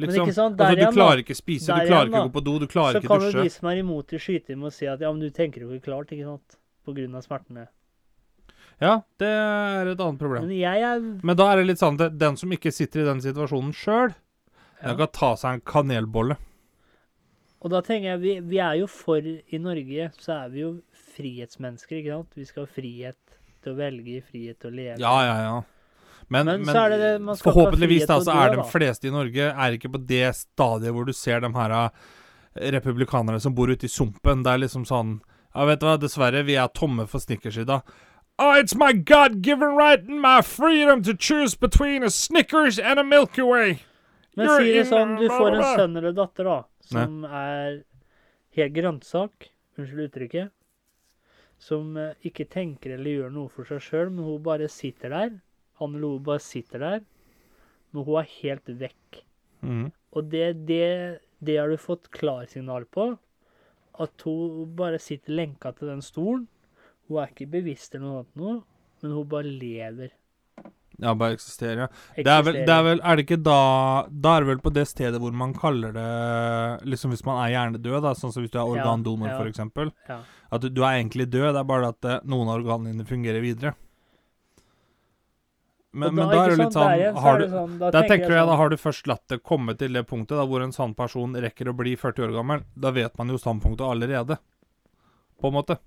Liksom. 0.00 0.30
sant, 0.36 0.60
altså, 0.60 0.78
du 0.80 0.96
klarer 0.96 1.22
ikke 1.24 1.36
spise, 1.38 1.66
du 1.68 1.90
klarer 1.90 2.08
igjen, 2.08 2.14
ikke 2.14 2.22
gå 2.28 2.32
på 2.36 2.44
do, 2.46 2.54
du 2.62 2.66
klarer 2.70 3.00
ikke 3.00 3.08
dusje. 3.08 3.20
Så 3.20 3.32
kan 3.32 3.42
jo 3.42 3.44
de 3.44 3.54
som 3.56 3.68
er 3.70 3.82
imot 3.82 4.14
det, 4.14 4.22
skyte 4.22 4.54
inn 4.54 4.64
og 4.66 4.74
si 4.76 4.88
at 4.90 5.04
ja, 5.04 5.12
men 5.12 5.22
du 5.22 5.30
tenker 5.34 5.66
jo 5.66 5.76
ikke 5.76 5.90
klart, 5.90 6.14
ikke 6.16 6.28
sant? 6.28 6.58
På 6.86 6.96
grunn 6.96 7.16
av 7.18 7.24
smertene. 7.26 7.66
Ja, 8.80 8.94
det 9.20 9.28
er 9.28 9.90
et 9.92 10.00
annet 10.00 10.20
problem. 10.20 10.46
Men 10.48 10.56
jeg 10.56 10.84
er 10.88 11.00
Men 11.00 11.36
da 11.36 11.50
er 11.52 11.60
det 11.60 11.66
litt 11.68 11.82
sånn 11.82 12.00
at 12.00 12.16
den 12.16 12.38
som 12.40 12.52
ikke 12.56 12.72
sitter 12.72 13.02
i 13.02 13.08
den 13.10 13.20
situasjonen 13.20 13.74
sjøl, 13.76 14.14
ja. 14.80 14.94
kan 14.96 15.12
ta 15.12 15.34
seg 15.36 15.58
en 15.58 15.66
kanelbolle. 15.68 16.38
Og 17.60 17.74
da 17.74 17.82
tenker 17.84 18.14
jeg, 18.14 18.20
vi, 18.22 18.36
vi 18.54 18.60
er 18.64 18.78
jo 18.80 18.86
for 18.88 19.20
I 19.20 19.60
Norge 19.60 20.08
så 20.16 20.38
er 20.38 20.54
vi 20.54 20.62
jo 20.62 20.70
frihetsmennesker, 21.18 22.00
ikke 22.00 22.14
sant? 22.14 22.38
Vi 22.38 22.48
skal 22.48 22.64
ha 22.64 22.72
frihet 22.72 23.36
til 23.60 23.74
å 23.74 23.76
velge, 23.76 24.22
frihet 24.24 24.60
til 24.62 24.72
å 24.72 24.76
leve. 24.78 24.96
Ja, 25.02 25.16
ja, 25.26 25.36
ja. 25.44 25.58
Men, 26.30 26.46
Men 26.46 26.62
men, 26.62 26.74
så 26.74 26.88
det 26.92 26.98
det, 27.02 27.36
forhåpentligvis 27.42 28.06
da, 28.06 28.20
så 28.22 28.34
er 28.38 28.54
de 28.54 28.64
fleste 28.70 29.08
i 29.08 29.10
Norge 29.10 29.50
er 29.50 29.74
ikke 29.74 29.90
på 29.90 29.98
det 30.06 30.28
stadiet 30.38 30.94
hvor 30.94 31.08
du 31.08 31.12
ser 31.16 31.42
de 31.42 31.50
her 31.56 31.74
eh, 31.74 31.90
republikanerne 32.76 33.40
som 33.42 33.54
bor 33.56 33.70
ute 33.70 33.88
i 33.88 33.90
sumpen. 33.90 34.44
Det 34.46 34.52
er 34.54 34.62
liksom 34.62 34.86
sånn 34.86 35.18
Ja, 35.50 35.64
vet 35.66 35.80
du 35.82 35.88
hva, 35.88 35.96
dessverre, 35.98 36.44
vi 36.46 36.54
er 36.54 36.70
tomme 36.70 37.08
for 37.10 37.18
Snickers 37.18 37.58
i 37.58 37.66
dag. 37.66 37.82
Oh, 38.38 38.54
it's 38.54 38.76
my 38.78 38.92
God-given 38.94 39.74
right 39.76 40.00
and 40.06 40.22
my 40.22 40.40
freedom 40.40 41.02
to 41.02 41.12
choose 41.12 41.56
between 41.56 42.04
a 42.06 42.10
Snickers 42.10 42.78
and 42.78 43.00
a 43.00 43.04
Milky 43.04 43.42
Way. 43.42 43.80
Men 44.36 44.46
You're 44.46 44.62
si 44.62 44.72
det 44.78 44.86
sånn, 44.88 45.16
du 45.18 45.26
får 45.28 45.58
en 45.58 45.66
sønn 45.76 45.98
eller 45.98 46.14
datter 46.14 46.46
da, 46.46 46.56
som 46.86 47.24
er 47.26 47.82
helt 48.56 48.74
grønnsak, 48.78 49.50
unnskyld 49.76 50.06
uttrykket, 50.06 50.52
som 51.60 51.98
eh, 51.98 52.14
ikke 52.30 52.46
tenker 52.48 52.94
eller 52.94 53.18
gjør 53.18 53.34
noe 53.34 53.50
for 53.52 53.68
seg 53.68 53.82
sjøl, 53.84 54.08
men 54.14 54.24
hun 54.24 54.40
bare 54.46 54.70
sitter 54.72 55.12
der. 55.12 55.34
Han 55.80 55.96
eller 55.96 56.20
bare 56.24 56.44
sitter 56.44 56.84
der, 56.84 57.02
men 57.90 58.06
hun 58.06 58.20
er 58.20 58.30
helt 58.38 58.70
vekk. 58.80 59.24
Mm. 59.64 59.88
Og 60.14 60.30
det, 60.32 60.46
det, 60.68 60.86
det 61.40 61.58
har 61.58 61.70
du 61.72 61.80
fått 61.80 62.10
klarsignal 62.14 62.86
på. 62.92 63.12
At 64.00 64.24
hun 64.24 64.70
bare 64.78 65.00
sitter 65.02 65.36
lenka 65.36 65.74
til 65.76 65.90
den 65.92 66.02
stolen. 66.04 66.46
Hun 67.08 67.20
er 67.20 67.32
ikke 67.32 67.50
bevisst 67.50 67.94
eller 67.96 68.06
noe 68.06 68.24
annet, 68.24 68.66
men 69.02 69.14
hun 69.16 69.28
bare 69.28 69.50
lever. 69.50 70.14
Ja, 71.00 71.14
bare 71.16 71.32
eksisterer, 71.36 71.86
ja. 71.86 71.88
Det 72.16 72.28
er, 72.28 72.42
vel, 72.44 72.56
det 72.68 72.74
er 72.74 72.82
vel 72.84 72.98
Er 73.00 73.16
det 73.16 73.22
ikke 73.24 73.38
da 73.40 73.60
Da 74.10 74.34
er 74.36 74.44
det 74.44 74.48
vel 74.50 74.58
på 74.60 74.72
det 74.74 74.82
stedet 74.90 75.20
hvor 75.22 75.32
man 75.32 75.54
kaller 75.56 75.94
det 75.96 76.08
Liksom 76.92 77.14
hvis 77.14 77.24
man 77.24 77.40
er 77.40 77.54
hjernedød, 77.54 78.02
da, 78.04 78.12
sånn 78.18 78.34
som 78.34 78.44
hvis 78.44 78.52
du 78.52 78.58
er 78.58 78.66
Ja, 78.66 78.74
organdonor, 78.74 79.30
ja. 79.30 79.38
for 79.38 79.48
eksempel. 79.48 79.94
Ja. 80.10 80.18
At 80.52 80.64
du, 80.64 80.68
du 80.68 80.82
er 80.82 80.98
egentlig 80.98 81.30
død, 81.32 81.54
det 81.54 81.62
er 81.62 81.70
bare 81.70 81.92
at 81.94 82.08
eh, 82.10 82.20
noen 82.28 82.50
av 82.50 82.58
organene 82.60 82.92
dine 82.92 83.08
fungerer 83.08 83.40
videre. 83.44 83.72
Men, 85.92 86.12
Og 86.12 86.14
men 86.14 86.28
da 86.30 86.42
er 86.44 86.52
det 86.52 86.58
litt 86.60 86.74
sånn, 86.76 86.86
der 86.86 87.08
sånn 87.10 87.24
har 87.24 87.40
du, 87.40 87.44
sånn, 87.50 87.72
Da 87.80 87.90
tenker 87.90 88.08
tenker 88.12 88.34
jeg 88.36 88.44
da 88.44 88.44
sånn, 88.46 88.58
har 88.60 88.70
du 88.70 88.76
først 88.78 89.08
latt 89.10 89.24
det 89.32 89.40
komme 89.42 89.74
til 89.78 89.96
det 89.98 90.04
punktet 90.06 90.38
da 90.38 90.44
hvor 90.46 90.62
en 90.62 90.74
sånn 90.74 90.94
person 90.94 91.34
rekker 91.34 91.70
å 91.72 91.74
bli 91.74 91.96
40 91.98 92.28
år 92.28 92.34
gammel. 92.36 92.62
Da 92.78 92.92
vet 92.94 93.18
man 93.18 93.32
jo 93.32 93.40
standpunktet 93.42 93.82
allerede. 93.88 94.38
På 95.40 95.50
en 95.50 95.56
måte. 95.58 95.80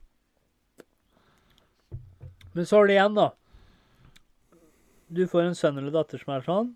Men 2.54 2.68
så 2.68 2.82
er 2.82 2.90
det 2.90 2.98
igjen, 2.98 3.16
da. 3.18 3.30
Du 5.14 5.24
får 5.30 5.48
en 5.48 5.56
sønn 5.58 5.80
eller 5.80 5.94
datter 5.94 6.20
som 6.20 6.36
er 6.36 6.44
sånn. 6.46 6.74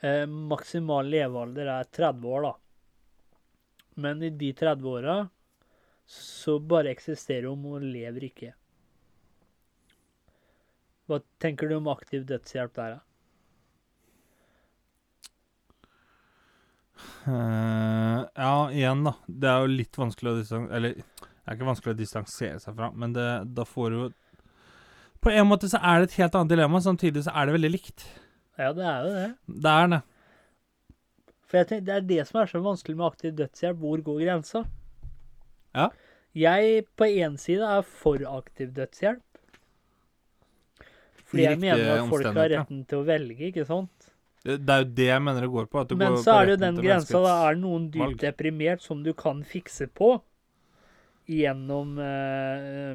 Eh, 0.00 0.24
maksimal 0.26 1.08
levealder 1.12 1.68
er 1.76 1.88
30 1.92 2.28
år, 2.30 2.48
da. 2.48 2.54
Men 4.00 4.22
i 4.22 4.30
de 4.30 4.52
30 4.56 4.88
åra 4.96 5.16
så 6.06 6.58
bare 6.62 6.92
eksisterer 6.92 7.48
hun, 7.50 7.64
og 7.68 7.84
lever 7.84 8.28
ikke. 8.28 8.52
Hva 11.06 11.20
tenker 11.42 11.70
du 11.70 11.76
om 11.76 11.88
aktiv 11.92 12.24
dødshjelp 12.26 12.74
der, 12.76 12.96
da? 12.96 13.02
Uh, 17.26 18.22
ja, 18.34 18.70
igjen, 18.72 19.04
da. 19.06 19.12
Det 19.26 19.48
er 19.50 19.62
jo 19.62 19.72
litt 19.82 19.98
vanskelig 19.98 20.30
å 20.30 20.36
distansere 20.38 20.76
Eller 20.78 20.94
det 20.96 21.52
er 21.52 21.56
ikke 21.58 21.68
vanskelig 21.68 21.92
å 21.92 21.98
distansere 21.98 22.60
seg 22.62 22.76
fra, 22.78 22.88
men 22.94 23.12
det, 23.14 23.26
da 23.54 23.64
får 23.66 23.90
du 23.92 23.96
jo 23.98 24.06
På 25.22 25.30
en 25.30 25.48
måte 25.50 25.68
så 25.70 25.78
er 25.78 26.00
det 26.00 26.08
et 26.08 26.16
helt 26.22 26.38
annet 26.38 26.54
dilemma, 26.54 26.80
samtidig 26.82 27.22
så 27.26 27.34
er 27.34 27.46
det 27.46 27.56
veldig 27.56 27.70
likt. 27.74 28.06
Ja, 28.56 28.72
det 28.74 28.86
er 28.86 29.04
jo 29.04 29.12
det. 29.14 29.28
Det 29.66 29.72
er 29.72 29.90
det. 29.92 30.00
For 31.46 31.60
jeg 31.60 31.68
tenker, 31.70 31.86
Det 31.86 31.94
er 31.94 32.08
det 32.08 32.26
som 32.28 32.40
er 32.40 32.50
så 32.50 32.62
vanskelig 32.64 32.96
med 32.96 33.06
aktiv 33.06 33.36
dødshjelp. 33.38 33.78
Hvor 33.82 34.02
går 34.08 34.20
grensa? 34.24 34.64
Ja. 35.76 35.88
Jeg 36.36 36.86
på 36.98 37.08
én 37.08 37.36
side 37.40 37.66
er 37.78 37.82
for 37.86 38.22
aktiv 38.30 38.74
dødshjelp. 38.76 39.25
Fordi 41.26 41.46
jeg 41.46 41.58
mener 41.58 41.96
at 41.96 42.10
folk 42.10 42.28
har 42.30 42.52
retten 42.52 42.84
til 42.86 43.02
å 43.02 43.06
velge, 43.06 43.50
ikke 43.50 43.66
sant? 43.66 44.12
Det 44.46 44.60
det 44.62 44.74
er 44.74 44.84
jo 44.84 44.90
det 44.94 45.06
jeg 45.08 45.22
mener 45.26 45.42
det 45.42 45.50
går 45.50 45.66
på. 45.66 45.82
Det 45.90 45.96
Men 45.98 46.14
går 46.14 46.22
så 46.22 46.36
er 46.36 46.46
det 46.46 46.52
jo 46.54 46.60
den 46.62 46.76
grensa. 46.84 47.22
Da 47.24 47.32
er 47.48 47.56
det 47.56 47.62
noen 47.64 47.88
dypt 47.90 48.20
deprimert 48.22 48.84
som 48.84 49.02
du 49.02 49.10
kan 49.18 49.42
fikse 49.42 49.88
på 49.90 50.12
gjennom 51.26 51.96
eh, 51.98 52.92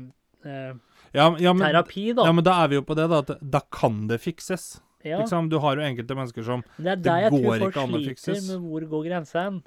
eh, 0.48 0.72
ja, 1.12 1.26
ja, 1.44 1.52
men, 1.52 1.65
terapi, 1.65 2.13
da. 2.15 2.24
ja, 2.30 2.32
men 2.32 2.46
da 2.48 2.56
er 2.63 2.72
vi 2.72 2.80
jo 2.80 2.86
på 2.88 2.96
det, 2.96 3.10
da. 3.12 3.20
At 3.20 3.44
da 3.44 3.62
kan 3.67 4.06
det 4.08 4.22
fikses. 4.24 4.78
Ja, 5.04 5.17
Liksom, 5.17 5.50
du 5.50 5.58
har 5.60 5.80
jo 5.80 5.82
enkelte 5.82 6.13
mennesker 6.13 6.46
som 6.46 6.62
Det 6.78 6.91
er 6.91 7.00
det 7.00 7.06
der 7.08 7.24
jeg 7.24 7.32
går 7.34 7.39
tror 7.41 7.63
folk 7.63 7.72
ikke 7.74 7.84
an 7.84 7.96
å 7.98 8.02
sliter 8.06 8.44
med 8.46 8.67
hvor 8.70 8.84
går 8.91 9.08
grensa 9.10 9.46
hen. 9.48 9.62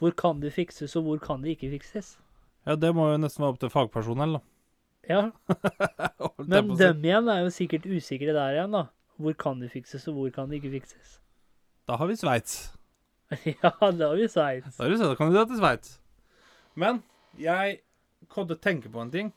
Hvor 0.00 0.14
kan 0.16 0.40
det 0.42 0.50
fikses, 0.56 0.96
og 0.98 1.06
hvor 1.06 1.20
kan 1.22 1.44
det 1.44 1.54
ikke 1.54 1.70
fikses? 1.76 2.16
Ja, 2.66 2.74
det 2.76 2.90
må 2.96 3.06
jo 3.12 3.20
nesten 3.20 3.44
være 3.44 3.54
opp 3.54 3.60
til 3.62 3.72
fagpersonell, 3.72 4.38
da. 4.38 4.42
Ja, 5.08 5.30
Men 6.50 6.74
dem 6.78 7.04
igjen 7.04 7.30
er 7.32 7.44
jo 7.44 7.52
sikkert 7.54 7.86
usikre 7.88 8.34
der 8.36 8.58
igjen, 8.58 8.74
da. 8.76 8.86
Hvor 9.20 9.36
kan 9.36 9.60
det 9.60 9.70
fikses, 9.72 10.06
og 10.08 10.16
hvor 10.16 10.30
kan 10.34 10.50
det 10.50 10.60
ikke 10.60 10.74
fikses? 10.78 11.18
Da 11.88 11.96
har 12.00 12.08
vi 12.08 12.16
Sveits. 12.20 12.72
ja, 13.62 13.72
da 13.72 14.10
har 14.10 14.16
vi 14.16 14.28
Sveits. 14.30 14.76
Da, 14.76 14.86
er 14.86 14.94
du 14.94 15.00
dra 15.34 15.46
til 15.48 15.60
Sveits. 15.60 15.96
Men 16.78 17.02
jeg 17.40 17.80
å 18.54 18.60
tenke 18.62 18.90
på 18.92 19.02
en 19.02 19.10
ting 19.12 19.32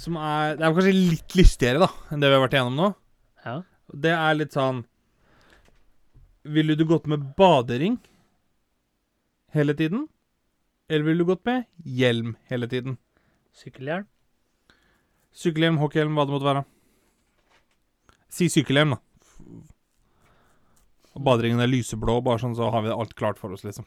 som 0.00 0.16
er 0.16 0.56
Det 0.56 0.64
er 0.64 0.74
kanskje 0.76 0.94
litt 0.96 1.34
lystigere 1.36 1.82
da 1.82 1.88
enn 2.14 2.22
det 2.22 2.30
vi 2.30 2.36
har 2.36 2.42
vært 2.46 2.56
igjennom 2.56 2.78
nå. 2.78 2.88
Ja. 3.44 3.56
Det 3.92 4.14
er 4.16 4.38
litt 4.38 4.56
sånn 4.56 4.84
Ville 6.56 6.76
du 6.78 6.86
gått 6.88 7.08
med 7.10 7.26
badering 7.36 7.98
hele 9.54 9.76
tiden? 9.76 10.08
Eller 10.88 11.06
ville 11.06 11.24
du 11.24 11.28
gått 11.28 11.44
med 11.46 11.64
hjelm 11.84 12.34
hele 12.50 12.68
tiden? 12.70 12.96
Sykkelhjelm. 13.54 14.06
Sykkelhjelm, 15.34 15.78
hockeyhjelm, 15.82 16.14
hva 16.16 16.26
det 16.26 16.34
måtte 16.34 16.48
være. 16.48 16.64
Si 18.34 18.48
sykkelhjelm, 18.50 18.94
da. 18.94 19.00
Og 21.14 21.22
baderingen 21.26 21.62
er 21.62 21.70
lyseblå, 21.70 22.18
bare 22.26 22.42
sånn 22.42 22.56
så 22.58 22.70
har 22.74 22.82
vi 22.82 22.94
alt 22.94 23.14
klart 23.18 23.38
for 23.38 23.54
oss, 23.54 23.62
liksom. 23.66 23.86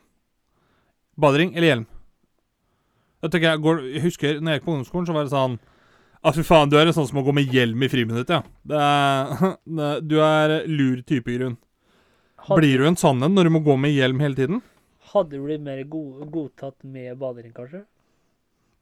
Badering 1.20 1.54
eller 1.56 1.68
hjelm? 1.68 1.88
Tenker 3.28 3.50
jeg, 3.50 3.62
går, 3.66 3.82
jeg 3.92 4.04
husker 4.06 4.40
når 4.40 4.54
jeg 4.54 4.60
gikk 4.62 4.68
på 4.68 4.74
ungdomsskolen, 4.76 5.08
så 5.10 5.16
var 5.18 5.28
det 5.28 5.34
sånn 5.34 5.58
Ah, 6.26 6.34
fy 6.34 6.42
faen, 6.44 6.68
du 6.68 6.76
er 6.80 6.90
en 6.90 6.96
sånn 6.96 7.06
som 7.08 7.20
må 7.20 7.22
gå 7.28 7.34
med 7.38 7.52
hjelm 7.54 7.84
i 7.86 7.90
friminuttet, 7.92 8.32
ja. 8.34 8.40
Det 8.68 8.80
er, 8.82 9.52
det, 9.80 9.92
du 10.10 10.16
er 10.24 10.56
lur 10.72 11.04
type, 11.08 11.30
i 11.30 11.38
grunn. 11.38 11.60
Hadde, 12.48 12.58
Blir 12.62 12.82
du 12.82 12.88
en 12.90 12.98
sann 13.00 13.22
en 13.24 13.36
når 13.38 13.48
du 13.48 13.54
må 13.54 13.62
gå 13.66 13.76
med 13.80 13.94
hjelm 13.94 14.24
hele 14.24 14.40
tiden? 14.40 14.64
hadde 15.14 15.38
du 15.38 15.46
blitt 15.46 15.64
mer 15.64 15.84
go 15.88 16.02
godtatt 16.32 16.84
med 16.84 17.16
badering, 17.20 17.54
kanskje? 17.56 17.84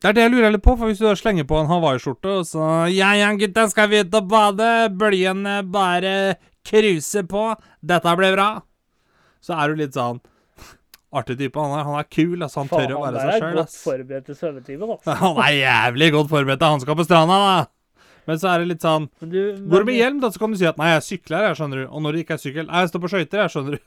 Det 0.04 0.10
er 0.12 0.16
det 0.18 0.24
jeg 0.26 0.34
lurer 0.34 0.54
litt 0.54 0.64
på, 0.66 0.76
for 0.78 0.92
hvis 0.92 1.00
du 1.02 1.08
slenger 1.18 1.48
på 1.48 1.58
en 1.62 1.70
hawaiiskjorte 1.70 2.34
og 2.42 2.46
så 2.50 2.66
Ja, 2.92 3.14
ja, 3.18 3.32
gutta, 3.40 3.68
skal 3.72 3.90
vi 3.90 4.04
ut 4.04 4.18
og 4.20 4.28
bade? 4.30 4.70
Bølgene 4.94 5.62
bare 5.72 6.14
cruiser 6.68 7.26
på. 7.30 7.48
Dette 7.82 8.16
blir 8.20 8.36
bra. 8.36 8.50
Så 9.46 9.56
er 9.56 9.72
du 9.72 9.84
litt 9.84 9.96
sånn 9.98 10.22
Artig 11.16 11.38
type. 11.40 11.62
Han 11.62 11.72
er, 11.78 11.86
han 11.88 11.96
er 12.02 12.08
kul, 12.12 12.42
altså. 12.44 12.66
Han 12.66 12.70
tør 12.74 12.98
å 12.98 13.04
være 13.06 13.22
seg 13.22 13.30
er 13.30 13.40
sjøl, 13.40 13.58
godt 13.62 13.76
forberedt 13.80 14.26
til 14.28 14.36
svømmetimen, 14.36 14.90
altså. 14.98 15.16
Han 15.22 15.40
er 15.46 15.54
jævlig 15.62 16.10
godt 16.18 16.32
forberedt. 16.34 16.66
Han 16.68 16.84
skal 16.84 16.98
på 17.00 17.06
stranda, 17.08 17.38
da. 17.46 18.02
Men 18.26 18.42
så 18.42 18.50
er 18.52 18.64
det 18.64 18.72
litt 18.74 18.84
sånn 18.84 19.06
Men 19.22 19.30
du, 19.32 19.40
Går 19.70 19.86
du 19.86 19.90
med 19.92 20.00
hjelm, 20.00 20.20
da, 20.24 20.32
så 20.34 20.42
kan 20.42 20.52
du 20.52 20.58
si 20.60 20.68
at 20.68 20.80
'nei, 20.82 20.90
jeg 20.96 21.06
sykler, 21.08 21.46
jeg, 21.46 21.60
skjønner 21.62 21.84
du'. 21.84 21.88
Og 21.88 22.04
når 22.04 22.18
det 22.18 22.24
ikke 22.26 22.36
er 22.36 22.42
sykkel 22.42 22.68
'nei, 22.68 22.82
jeg 22.84 22.92
står 22.92 23.04
på 23.06 23.12
skøyter, 23.14 23.44
jeg', 23.44 23.54
skjønner 23.54 23.78
du. 23.78 23.84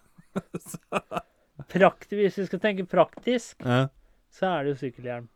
Praktisk, 1.74 2.16
hvis 2.22 2.38
vi 2.38 2.46
skal 2.46 2.62
tenke 2.62 2.86
praktisk, 2.88 3.58
Ja, 3.66 3.88
så 4.32 4.52
er 4.54 4.64
det 4.64 4.72
jo 4.72 4.78
sykkelhjelm. 4.86 5.26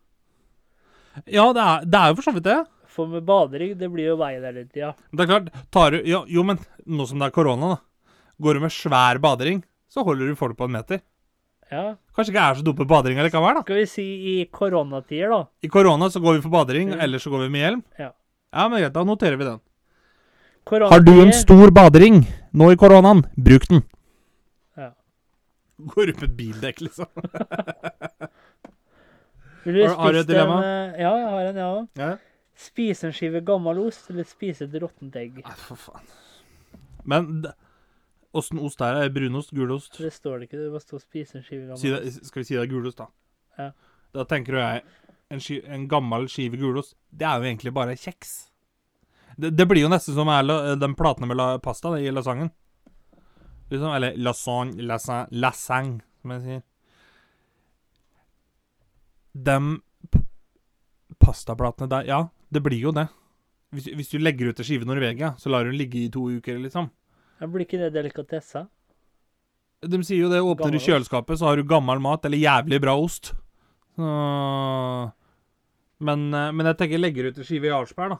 Ja 1.27 1.45
det, 1.53 1.63
er, 1.63 1.85
det 1.87 1.99
er 2.01 2.09
jo 2.13 2.17
for 2.21 2.27
så 2.29 2.35
vidt 2.37 2.47
det. 2.49 2.59
For 2.93 3.09
med 3.09 3.25
badering, 3.25 3.73
det 3.81 3.89
blir 3.93 4.11
jo 4.11 4.17
vei 4.21 4.35
der 4.41 4.53
litt, 4.53 4.75
ja. 4.77 4.91
Det 5.13 5.25
er 5.25 5.31
klart, 5.31 5.47
tar 5.73 5.95
du 5.95 6.03
ja, 6.05 6.25
Jo, 6.29 6.43
men 6.45 6.59
nå 6.87 7.07
som 7.09 7.19
det 7.23 7.31
er 7.31 7.35
korona, 7.37 7.75
da. 7.75 8.13
Går 8.43 8.59
du 8.59 8.61
med 8.67 8.73
svær 8.75 9.21
badering, 9.23 9.63
så 9.93 10.05
holder 10.05 10.29
du 10.29 10.37
folk 10.37 10.57
på 10.59 10.67
en 10.69 10.75
meter. 10.77 11.01
Ja. 11.73 11.95
Kanskje 12.13 12.35
ikke 12.35 12.43
er 12.51 12.59
så 12.59 12.65
dumme 12.67 12.85
badering 12.89 13.21
likevel, 13.25 13.55
da. 13.57 13.63
Skal 13.65 13.79
vi 13.81 13.87
si 13.89 14.05
i 14.35 14.35
koronatider, 14.53 15.31
da. 15.33 15.39
I 15.65 15.71
korona 15.73 16.11
så 16.13 16.21
går 16.21 16.37
vi 16.37 16.43
for 16.45 16.53
badering, 16.53 16.91
Mm. 16.93 17.01
ellers 17.01 17.23
så 17.25 17.31
går 17.33 17.47
vi 17.47 17.53
med 17.55 17.63
hjelm. 17.65 17.83
Ja. 17.99 18.11
Ja, 18.53 18.69
men 18.69 18.83
greit, 18.83 18.93
da 18.93 19.05
noterer 19.09 19.39
vi 19.41 19.45
den. 19.49 19.61
Koronatier. 20.69 20.93
Har 20.93 21.01
du 21.01 21.23
en 21.23 21.33
stor 21.33 21.71
badering 21.73 22.27
nå 22.53 22.69
i 22.73 22.77
koronaen, 22.77 23.25
bruk 23.41 23.65
den. 23.71 23.81
Ja. 24.77 24.91
Går 25.95 26.13
ut 26.13 26.21
med 26.21 26.37
bildekk, 26.37 26.81
liksom. 26.85 27.07
Vil 29.65 29.75
du 29.75 29.87
Har- 29.87 29.97
har 29.97 30.13
du 30.13 30.19
et 30.19 30.27
dilemma? 30.27 30.57
En, 30.59 30.95
eh, 30.95 31.01
ja, 31.03 31.13
jeg 31.17 31.29
har 31.31 31.47
en, 31.51 31.57
ja 31.57 31.69
òg. 31.75 31.89
Ja. 31.97 32.17
Spise 32.55 33.05
en 33.09 33.13
skive 33.13 33.41
gammel 33.45 33.79
ost, 33.87 34.11
eller 34.11 34.25
spise 34.25 34.63
et 34.67 34.73
råttent 34.83 35.15
egg? 35.17 35.39
Nei, 35.45 35.55
for 35.57 35.77
faen. 35.77 36.07
Men 37.05 37.45
åssen 38.35 38.59
ost 38.61 38.81
er 38.81 38.95
det? 39.01 39.15
Brunost? 39.15 39.53
Gulost? 39.55 39.99
Det 39.99 40.13
står 40.13 40.41
det 40.41 40.49
ikke, 40.51 40.59
det 40.59 40.71
bare 40.71 40.81
står 40.85 41.01
'spise 41.01 41.37
en 41.37 41.43
skive 41.43 41.67
gammel 41.69 41.79
Si 41.79 41.89
det, 41.91 42.25
skal 42.27 42.41
vi 42.41 42.45
si 42.45 42.55
det 42.55 42.63
er 42.63 42.73
gulost, 42.73 42.97
da? 42.99 43.07
Ja. 43.59 43.71
Da 44.15 44.25
tenker 44.25 44.53
jeg 44.59 44.83
en, 45.31 45.41
ski, 45.41 45.63
en 45.67 45.89
gammel 45.89 46.29
skive 46.29 46.57
gulost. 46.59 46.95
Det 47.11 47.27
er 47.27 47.39
jo 47.41 47.45
egentlig 47.45 47.73
bare 47.75 47.97
kjeks. 47.97 48.51
Det, 49.39 49.57
det 49.57 49.67
blir 49.69 49.83
jo 49.83 49.89
nesten 49.89 50.15
som 50.15 50.27
den 50.79 50.95
platene 50.95 51.27
med 51.27 51.37
la, 51.37 51.59
pasta 51.59 51.89
i 51.99 52.11
lasagnen. 52.11 52.51
liksom. 53.71 53.95
Eller 53.97 54.17
lasagne, 54.17 54.77
lasagne, 54.83 55.29
lasagne 55.33 56.01
som 56.21 56.31
jeg 56.31 56.43
sier. 56.43 56.63
De 59.33 59.59
pastaplatene 61.23 61.89
der 61.89 62.09
Ja, 62.09 62.21
det 62.53 62.63
blir 62.65 62.79
jo 62.79 62.93
det. 62.93 63.07
Hvis, 63.73 63.89
hvis 63.97 64.13
du 64.13 64.19
legger 64.21 64.51
ut 64.51 64.61
en 64.61 64.67
skive 64.69 64.85
Norvegia, 64.85 65.33
så 65.41 65.49
lar 65.49 65.65
du 65.65 65.71
den 65.71 65.81
ligge 65.81 66.03
i 66.03 66.11
to 66.13 66.27
uker, 66.29 66.59
liksom. 66.61 66.91
Ja, 67.41 67.49
blir 67.49 67.65
ikke 67.65 67.81
det 67.81 67.95
delikatesse? 67.95 68.67
De 69.83 69.99
sier 70.05 70.27
jo 70.27 70.31
det. 70.31 70.43
Åpner 70.45 70.77
du 70.77 70.79
kjøleskapet, 70.79 71.41
så 71.41 71.49
har 71.49 71.57
du 71.57 71.67
gammel 71.67 72.03
mat 72.03 72.25
eller 72.29 72.39
jævlig 72.39 72.79
bra 72.85 72.95
ost. 73.01 73.33
Så 73.97 74.11
men, 76.03 76.35
eh, 76.35 76.51
men 76.53 76.67
jeg 76.67 76.79
tenker 76.81 77.01
legger 77.01 77.31
ut 77.31 77.39
en 77.39 77.47
skive 77.47 77.71
Jarlsberg, 77.71 78.17
da, 78.17 78.19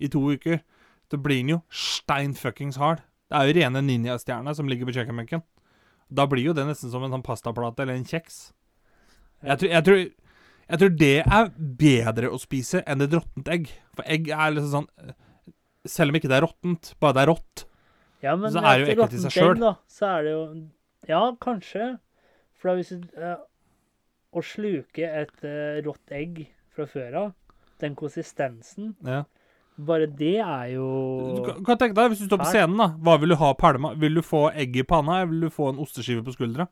i 0.00 0.10
to 0.12 0.20
uker, 0.34 0.60
så 1.10 1.18
blir 1.20 1.42
den 1.42 1.54
jo 1.54 1.60
stein 1.68 2.36
fuckings 2.36 2.78
hard. 2.80 3.02
Det 3.28 3.38
er 3.38 3.48
jo 3.48 3.56
rene 3.60 3.82
ninjastjerner 3.84 4.56
som 4.56 4.68
ligger 4.68 4.88
på 4.88 4.96
kjøkkenbenken. 4.98 5.42
Da 6.12 6.26
blir 6.28 6.50
jo 6.50 6.56
det 6.56 6.66
nesten 6.68 6.92
som 6.92 7.04
en 7.04 7.14
sånn 7.14 7.24
pastaplate 7.24 7.84
eller 7.84 7.96
en 7.96 8.08
kjeks. 8.08 8.52
Jeg 9.42 9.58
tror, 9.60 9.70
jeg, 9.72 9.84
tror, 9.86 10.02
jeg 10.72 10.80
tror 10.80 10.92
det 10.96 11.10
er 11.20 11.50
bedre 11.82 12.30
å 12.32 12.38
spise 12.40 12.80
enn 12.88 13.04
et 13.04 13.12
råttent 13.12 13.48
egg. 13.52 13.68
For 13.98 14.08
egg 14.08 14.30
er 14.32 14.54
liksom 14.56 14.86
sånn 14.86 15.12
Selv 15.84 16.12
om 16.12 16.16
ikke 16.16 16.30
det 16.30 16.36
er 16.38 16.44
råttent, 16.46 16.92
bare 17.02 17.16
det 17.16 17.22
er 17.24 17.30
rått. 17.32 17.64
Ja, 18.22 18.36
men 18.38 18.52
Så 18.54 18.60
er 18.62 18.78
det 18.78 18.86
jo 18.86 18.92
ekkelt 18.94 19.16
i 19.18 19.22
seg 19.24 19.34
sjøl. 19.34 19.56
selv. 19.58 19.78
Så 19.90 20.06
er 20.06 20.22
det 20.22 20.32
jo 20.32 20.42
Ja, 21.10 21.22
kanskje. 21.42 21.88
For 22.54 22.70
da 22.70 22.76
hvis 22.78 22.92
du 22.94 23.08
eh, 23.18 23.36
Å 24.32 24.40
sluke 24.46 25.04
et 25.04 25.42
uh, 25.44 25.82
rått 25.84 26.12
egg 26.16 26.38
fra 26.72 26.86
før 26.88 27.16
av, 27.20 27.32
den 27.82 27.96
konsistensen, 27.98 28.94
Ja. 29.04 29.24
bare 29.76 30.06
det 30.06 30.38
er 30.40 30.68
Du 30.70 30.76
jo 30.78 31.44
kan, 31.44 31.64
kan 31.66 31.76
tenke 31.82 31.98
deg, 31.98 32.14
Hvis 32.14 32.22
du 32.22 32.30
står 32.30 32.40
på 32.40 32.48
scenen, 32.48 32.78
da 32.78 32.86
hva 32.96 33.18
vil 33.20 33.34
du 33.34 33.36
ha 33.42 33.50
pælma? 33.58 33.92
Vil 34.00 34.14
du 34.14 34.22
få 34.24 34.46
egg 34.54 34.78
i 34.78 34.86
panna, 34.88 35.18
eller 35.20 35.32
vil 35.34 35.40
du 35.50 35.50
få 35.50 35.68
en 35.74 35.82
osteskive 35.84 36.24
på 36.24 36.32
skuldra? 36.32 36.68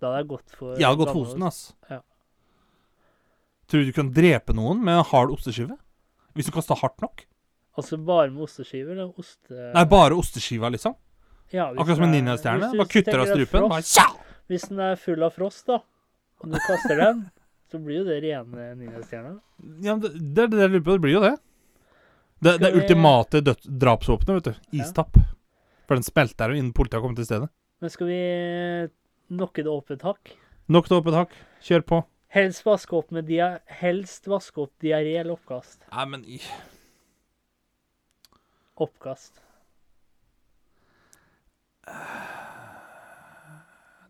Da 0.00 0.08
hadde 0.10 0.22
jeg 0.22 0.28
gått 0.30 0.54
for 0.56 0.78
Jeg 0.80 0.86
hadde 0.88 1.00
gått 1.02 1.12
for 1.12 1.26
osten, 1.26 1.42
ass. 1.46 1.60
Ja. 1.90 2.00
Tror 3.70 3.82
du 3.84 3.90
du 3.90 3.96
kan 3.96 4.08
drepe 4.14 4.54
noen 4.56 4.80
med 4.84 4.96
en 4.98 5.04
hard 5.12 5.30
osteskive? 5.34 5.76
Hvis 6.34 6.48
du 6.48 6.52
kaster 6.54 6.78
hardt 6.80 7.00
nok? 7.04 7.26
Altså 7.78 7.98
bare 8.02 8.30
med 8.32 8.42
osteskiver? 8.46 8.96
Eller 8.96 9.12
oste... 9.20 9.54
Nei, 9.74 9.84
bare 9.90 10.16
osteskiva, 10.18 10.70
liksom? 10.74 10.96
Ja, 11.54 11.68
Akkurat 11.74 11.98
som 11.98 12.06
en 12.06 12.14
er- 12.14 12.16
ninjastjerne? 12.20 12.70
Bare 12.78 12.90
kutter 12.90 13.22
av 13.22 13.30
strupen? 13.30 13.68
frost, 13.68 13.98
Bare! 14.00 14.26
Hvis 14.50 14.64
den 14.70 14.80
er 14.82 14.96
full 14.98 15.22
av 15.22 15.30
frost, 15.36 15.62
da, 15.70 15.78
og 16.42 16.50
du 16.50 16.56
kaster 16.66 16.98
den, 16.98 17.20
så 17.70 17.78
blir 17.82 18.00
jo 18.00 18.04
det 18.08 18.16
rene 18.24 18.66
ninjastjerna. 18.80 19.36
Ja, 19.86 19.94
det, 20.02 20.10
det, 20.18 20.48
det, 20.50 20.68
det 20.74 20.82
blir 20.86 21.12
jo 21.14 21.20
det. 21.22 21.36
Det, 22.42 22.56
det 22.58 22.70
vi- 22.74 22.80
ultimate 22.82 23.42
drapsvåpenet, 23.44 24.40
vet 24.40 24.48
du. 24.50 24.64
Ja. 24.80 24.82
Istapp. 24.84 25.14
For 25.86 25.98
den 25.98 26.06
smelter 26.06 26.50
jo 26.54 26.58
innen 26.58 26.72
politiet 26.74 26.98
har 26.98 27.04
kommet 27.06 27.18
til 27.22 27.28
stedet. 27.30 27.50
Men 27.80 27.90
skal 27.94 28.10
vi 28.10 28.18
nokke 29.30 29.62
et 29.62 29.66
opp 29.70 29.90
hakk? 30.02 30.32
Nok 30.68 30.86
et 30.90 30.92
åpent 30.98 31.14
hakk. 31.16 31.32
Kjør 31.62 31.82
på. 31.86 32.00
Helst 32.30 32.62
vaske 32.64 32.94
opp 32.94 33.10
med 33.10 33.26
dia 33.26 33.58
helst 33.80 34.26
vaske 34.30 34.62
opp 34.62 34.72
diaré 34.82 35.16
eller 35.20 35.34
oppkast. 35.34 35.80
Nei, 35.92 36.04
men 36.06 36.24
i- 36.24 36.40
Oppkast. 38.80 39.40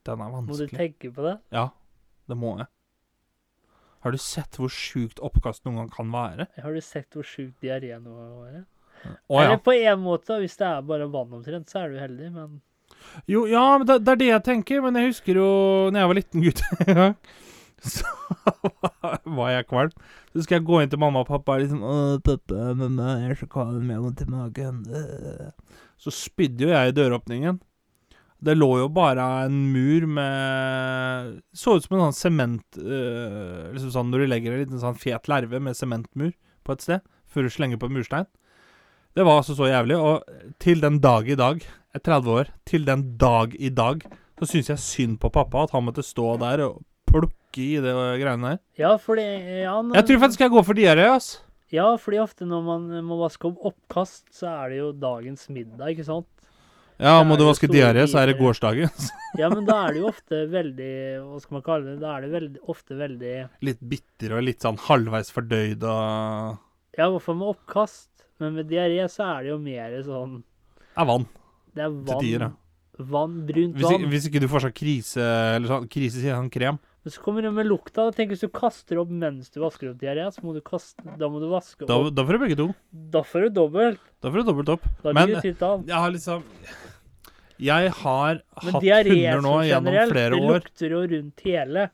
Den 0.05 0.21
er 0.21 0.31
Må 0.31 0.43
du 0.47 0.53
vanskelig. 0.67 0.77
tenke 0.79 1.11
på 1.15 1.23
det? 1.27 1.37
Ja, 1.53 1.69
det 2.29 2.37
må 2.39 2.57
jeg. 2.59 2.67
Har 4.01 4.13
du 4.13 4.19
sett 4.19 4.57
hvor 4.57 4.69
sjukt 4.73 5.21
oppkast 5.21 5.65
noen 5.67 5.77
gang 5.83 5.91
kan 5.93 6.11
være? 6.15 6.47
Har 6.63 6.73
du 6.73 6.81
sett 6.81 7.11
hvor 7.13 7.27
sjukt 7.27 7.59
diaré 7.61 7.99
nå 8.01 8.15
er? 8.49 8.63
Å 9.05 9.37
ja. 9.41 9.45
Eller 9.47 9.59
på 9.65 9.73
en 9.77 10.01
måte, 10.01 10.39
hvis 10.41 10.57
det 10.61 10.67
er 10.67 10.83
bare 10.89 11.09
vann 11.13 11.33
omtrent, 11.37 11.69
så 11.73 11.83
er 11.85 11.93
du 11.93 11.99
heldig, 12.01 12.31
men 12.33 12.61
Jo, 13.31 13.45
ja, 13.51 13.65
det, 13.85 14.01
det 14.07 14.15
er 14.15 14.21
det 14.23 14.31
jeg 14.31 14.47
tenker. 14.49 14.83
Men 14.85 14.99
jeg 14.99 15.13
husker 15.13 15.41
jo 15.41 15.51
når 15.93 16.03
jeg 16.03 16.11
var 16.13 16.21
liten 16.21 16.47
gutt 16.47 16.65
en 16.87 17.01
gang, 17.01 17.17
så 17.81 18.15
var 19.39 19.55
jeg 19.55 19.69
kvalm. 19.71 19.97
Så 20.31 20.45
skal 20.45 20.61
jeg 20.61 20.69
gå 20.69 20.83
inn 20.83 20.93
til 20.93 21.01
mamma 21.03 21.25
og 21.25 21.31
pappa 21.31 21.57
og 21.57 21.65
liksom 21.65 21.83
Å, 21.83 21.95
pappa, 22.25 22.71
mamma, 22.79 23.17
jeg 23.25 23.35
er 23.35 23.41
så 23.41 23.51
kvalm, 23.51 23.91
jeg 23.91 24.05
har 24.05 24.27
i 24.27 24.31
magen. 24.31 24.85
øh». 24.89 25.51
Så 26.01 26.13
spydde 26.17 26.65
jo 26.65 26.71
jeg 26.73 26.89
i 26.89 26.95
døråpningen. 26.97 27.59
Det 28.41 28.55
lå 28.57 28.71
jo 28.81 28.87
bare 28.89 29.25
en 29.45 29.57
mur 29.73 30.07
med 30.09 31.41
Så 31.53 31.77
ut 31.77 31.85
som 31.85 31.99
en 31.99 32.07
sånn 32.07 32.17
sement 32.17 32.79
øh, 32.81 33.67
Liksom 33.75 33.91
sånn 33.93 34.09
når 34.09 34.25
du 34.25 34.31
legger 34.31 34.55
en 34.55 34.63
liten 34.63 34.81
sånn 34.81 34.97
fet 34.97 35.29
lerve 35.29 35.61
med 35.61 35.77
sementmur 35.77 36.33
på 36.65 36.73
et 36.73 36.85
sted, 36.85 37.05
før 37.29 37.45
du 37.45 37.53
slenger 37.53 37.81
på 37.81 37.89
en 37.89 37.95
murstein. 37.97 38.27
Det 39.17 39.25
var 39.27 39.41
altså 39.41 39.57
så 39.59 39.67
jævlig. 39.71 39.97
Og 39.99 40.57
til 40.63 40.81
den 40.83 41.01
dag 41.03 41.29
i 41.29 41.37
dag, 41.39 41.61
jeg 41.65 41.99
er 41.99 42.05
30 42.07 42.31
år, 42.39 42.51
til 42.69 42.87
den 42.87 43.05
dag 43.19 43.55
i 43.59 43.71
dag, 43.75 44.05
så 44.39 44.49
syns 44.49 44.71
jeg 44.71 44.83
synd 44.85 45.19
på 45.21 45.31
pappa 45.35 45.65
at 45.67 45.75
han 45.75 45.85
måtte 45.89 46.05
stå 46.07 46.37
der 46.41 46.63
og 46.69 46.83
plukke 47.11 47.61
i 47.65 47.81
det 47.83 47.93
greiene 47.93 48.53
der. 48.55 48.59
Ja, 48.79 48.95
fordi 49.03 49.25
ja, 49.65 49.75
når, 49.83 49.97
Jeg 49.99 50.07
tror 50.07 50.21
faktisk 50.25 50.45
jeg 50.47 50.53
går 50.55 50.67
for 50.69 50.79
diaré, 50.79 51.09
ass. 51.17 51.41
ja, 51.75 51.89
fordi 51.99 52.21
ofte 52.23 52.47
når 52.47 52.63
man 52.63 52.85
må 53.05 53.19
vaske 53.19 53.51
opp 53.51 53.59
oppkast, 53.73 54.29
så 54.35 54.47
er 54.53 54.71
det 54.71 54.79
jo 54.79 54.93
dagens 54.93 55.49
middag, 55.51 55.91
ikke 55.97 56.07
sant? 56.07 56.29
Ja, 57.01 57.17
må 57.25 57.35
du 57.41 57.47
vaske 57.49 57.67
diaré, 57.67 58.05
så 58.07 58.21
er 58.21 58.29
det 58.31 58.39
gårsdagens. 58.39 59.09
Ja, 59.41 59.49
men 59.49 59.65
da 59.65 59.87
er 59.87 59.95
det 59.95 60.01
jo 60.03 60.09
ofte 60.11 60.41
veldig 60.53 60.93
Hva 61.25 61.39
skal 61.41 61.55
man 61.57 61.63
kalle 61.65 61.85
det? 61.87 62.01
Da 62.03 62.17
er 62.17 62.25
det 62.27 62.31
veldig, 62.35 62.61
ofte 62.69 62.97
veldig 62.99 63.35
Litt 63.65 63.79
bitter 63.93 64.35
og 64.37 64.43
litt 64.43 64.61
sånn 64.67 64.77
halvveis 64.89 65.31
fordøyd 65.33 65.85
og 65.87 66.59
Ja, 66.99 67.07
i 67.07 67.13
hvert 67.15 67.23
fall 67.25 67.39
med 67.39 67.53
oppkast. 67.55 68.20
Men 68.41 68.57
med 68.57 68.71
diaré 68.71 69.05
så 69.13 69.27
er 69.37 69.45
det 69.45 69.53
jo 69.53 69.59
mer 69.63 69.99
sånn 70.07 70.39
Det 70.41 71.03
er 71.03 71.09
vann. 71.11 71.27
Det 71.77 71.85
er 71.85 71.97
Til 72.09 72.23
tider, 72.25 72.47
ja. 72.49 72.51
Vann, 73.01 73.35
brunt 73.49 73.77
Hvis, 73.79 73.87
vann. 73.89 74.07
hvis 74.13 74.27
ikke 74.29 74.41
du 74.43 74.49
får 74.51 74.67
sånn 74.67 74.77
krise 74.77 75.25
Eller 75.57 75.71
sånn 75.71 75.87
krise, 75.93 76.21
sier 76.21 76.35
han 76.35 76.49
sånn 76.49 76.55
krem. 76.57 76.81
Men 77.01 77.13
så 77.15 77.23
kommer 77.25 77.41
det 77.47 77.51
med 77.57 77.65
lukta. 77.65 78.11
Tenk 78.13 78.35
hvis 78.35 78.43
du 78.45 78.51
kaster 78.53 78.99
opp 79.01 79.09
mens 79.09 79.49
du 79.55 79.61
vasker 79.63 79.89
opp 79.89 80.01
diaré, 80.03 80.27
så 80.35 80.43
må 80.45 80.53
du 80.53 80.61
kaste 80.61 81.01
Da 81.21 81.31
må 81.33 81.41
du 81.41 81.49
vaske 81.49 81.87
opp. 81.87 82.11
da 82.13 82.25
får 82.29 82.37
du 82.37 82.43
begge 82.45 82.59
to. 82.59 82.67
Da 82.93 83.23
får 83.25 83.47
du 83.47 83.55
dobbelt. 83.57 84.03
Da 84.21 84.29
får 84.33 84.43
du 84.43 84.51
dobbelt 84.51 84.75
opp. 84.77 84.85
Da 85.03 85.15
Men-. 85.17 85.33
Jeg 85.41 85.97
har 85.97 86.11
liksom 86.11 86.45
Jeg 87.61 87.91
har 88.03 88.41
Men 88.65 88.75
hatt 88.75 88.85
hunder 88.85 89.41
nå 89.41 89.55
sånn 89.55 89.67
gjennom 89.69 89.93
generelt, 89.93 90.13
flere 90.13 90.37
det 90.37 90.53
lukter 90.53 90.95
jo 90.97 91.01
rundt 91.15 91.41
hele. 91.45 91.91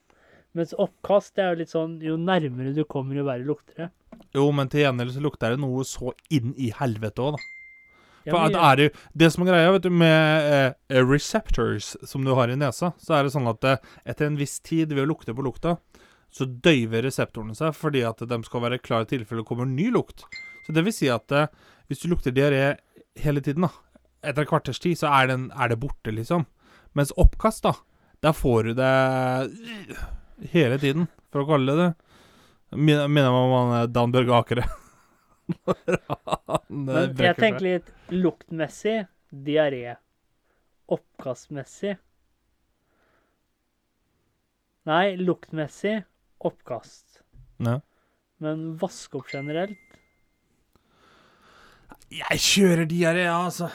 Mens 0.56 0.74
oppkast 0.80 1.34
det 1.36 1.44
er 1.44 1.54
jo 1.54 1.60
litt 1.60 1.70
sånn 1.74 1.96
Jo 2.02 2.16
nærmere 2.16 2.74
du 2.74 2.84
kommer, 2.84 3.14
jo 3.18 3.24
verre 3.26 3.46
lukter 3.46 3.84
det. 3.84 3.90
Jo, 4.34 4.48
men 4.54 4.70
til 4.72 4.82
gjengjeld 4.82 5.14
så 5.14 5.22
lukter 5.22 5.54
det 5.54 5.62
noe 5.62 5.84
så 5.86 6.14
inn 6.34 6.54
i 6.58 6.72
helvete 6.74 7.22
òg, 7.22 7.36
da. 7.36 7.52
Ja, 8.26 8.34
men 8.34 8.56
at 8.56 8.56
er 8.58 8.80
det, 8.80 8.86
det 9.14 9.28
som 9.30 9.44
er 9.44 9.52
greia 9.52 9.74
vet 9.76 9.84
du, 9.84 9.92
med 9.94 10.48
eh, 10.50 10.98
receptors 10.98 11.92
som 12.10 12.24
du 12.26 12.32
har 12.34 12.50
i 12.50 12.56
nesa, 12.58 12.90
så 12.98 13.14
er 13.14 13.26
det 13.26 13.34
sånn 13.36 13.46
at 13.46 13.62
eh, 13.70 13.92
etter 14.02 14.26
en 14.26 14.38
viss 14.40 14.58
tid 14.66 14.90
ved 14.90 15.04
å 15.04 15.10
lukte 15.12 15.34
på 15.36 15.44
lukta, 15.46 15.76
så 16.34 16.48
døyver 16.48 17.06
reseptorene 17.06 17.54
seg 17.54 17.76
fordi 17.78 18.02
at 18.08 18.24
de 18.26 18.40
skal 18.44 18.64
være 18.64 18.80
klar 18.82 19.06
i 19.06 19.10
tilfelle 19.12 19.44
det 19.44 19.48
kommer 19.48 19.68
ny 19.70 19.92
lukt. 19.94 20.26
Så 20.66 20.74
det 20.74 20.82
vil 20.82 20.96
si 20.96 21.06
at 21.12 21.30
eh, 21.30 21.46
hvis 21.86 22.02
du 22.02 22.08
lukter 22.10 22.34
diaré 22.34 22.74
hele 23.22 23.42
tiden, 23.44 23.68
da, 23.68 23.70
etter 24.26 24.42
et 24.42 24.50
kvarters 24.50 24.82
tid, 24.82 24.98
så 24.98 25.12
er, 25.20 25.30
den, 25.30 25.46
er 25.54 25.70
det 25.70 25.78
borte, 25.80 26.10
liksom. 26.10 26.48
Mens 26.98 27.14
oppkast, 27.20 27.62
da, 27.62 27.76
der 28.26 28.34
får 28.34 28.72
du 28.72 28.74
det 28.80 30.50
hele 30.50 30.80
tiden, 30.82 31.06
for 31.30 31.44
å 31.44 31.50
kalle 31.52 31.70
det 31.70 31.84
det. 31.84 32.05
Min- 32.72 33.06
Minner 33.12 33.30
meg 33.30 33.42
om 33.46 33.54
han 33.56 33.74
eh, 33.82 33.86
Dan 33.94 34.12
Børge 34.14 34.34
Akere. 34.34 34.64
Han, 35.46 36.50
eh, 36.50 36.58
Men 36.68 37.12
brekker 37.14 37.22
jeg 37.22 37.34
seg. 37.34 37.38
tenker 37.42 37.66
litt 37.66 37.90
luktmessig 38.10 38.96
diaré. 39.46 39.96
Oppkastmessig 40.90 41.96
Nei, 44.86 45.16
luktmessig 45.18 45.96
oppkast. 46.46 47.20
Ja. 47.58 47.80
Men 48.42 48.66
vaske 48.78 49.16
opp 49.18 49.30
generelt 49.32 49.78
Jeg 52.12 52.38
kjører 52.42 52.86
diaré, 52.90 53.24
ja, 53.26 53.38
altså. 53.48 53.70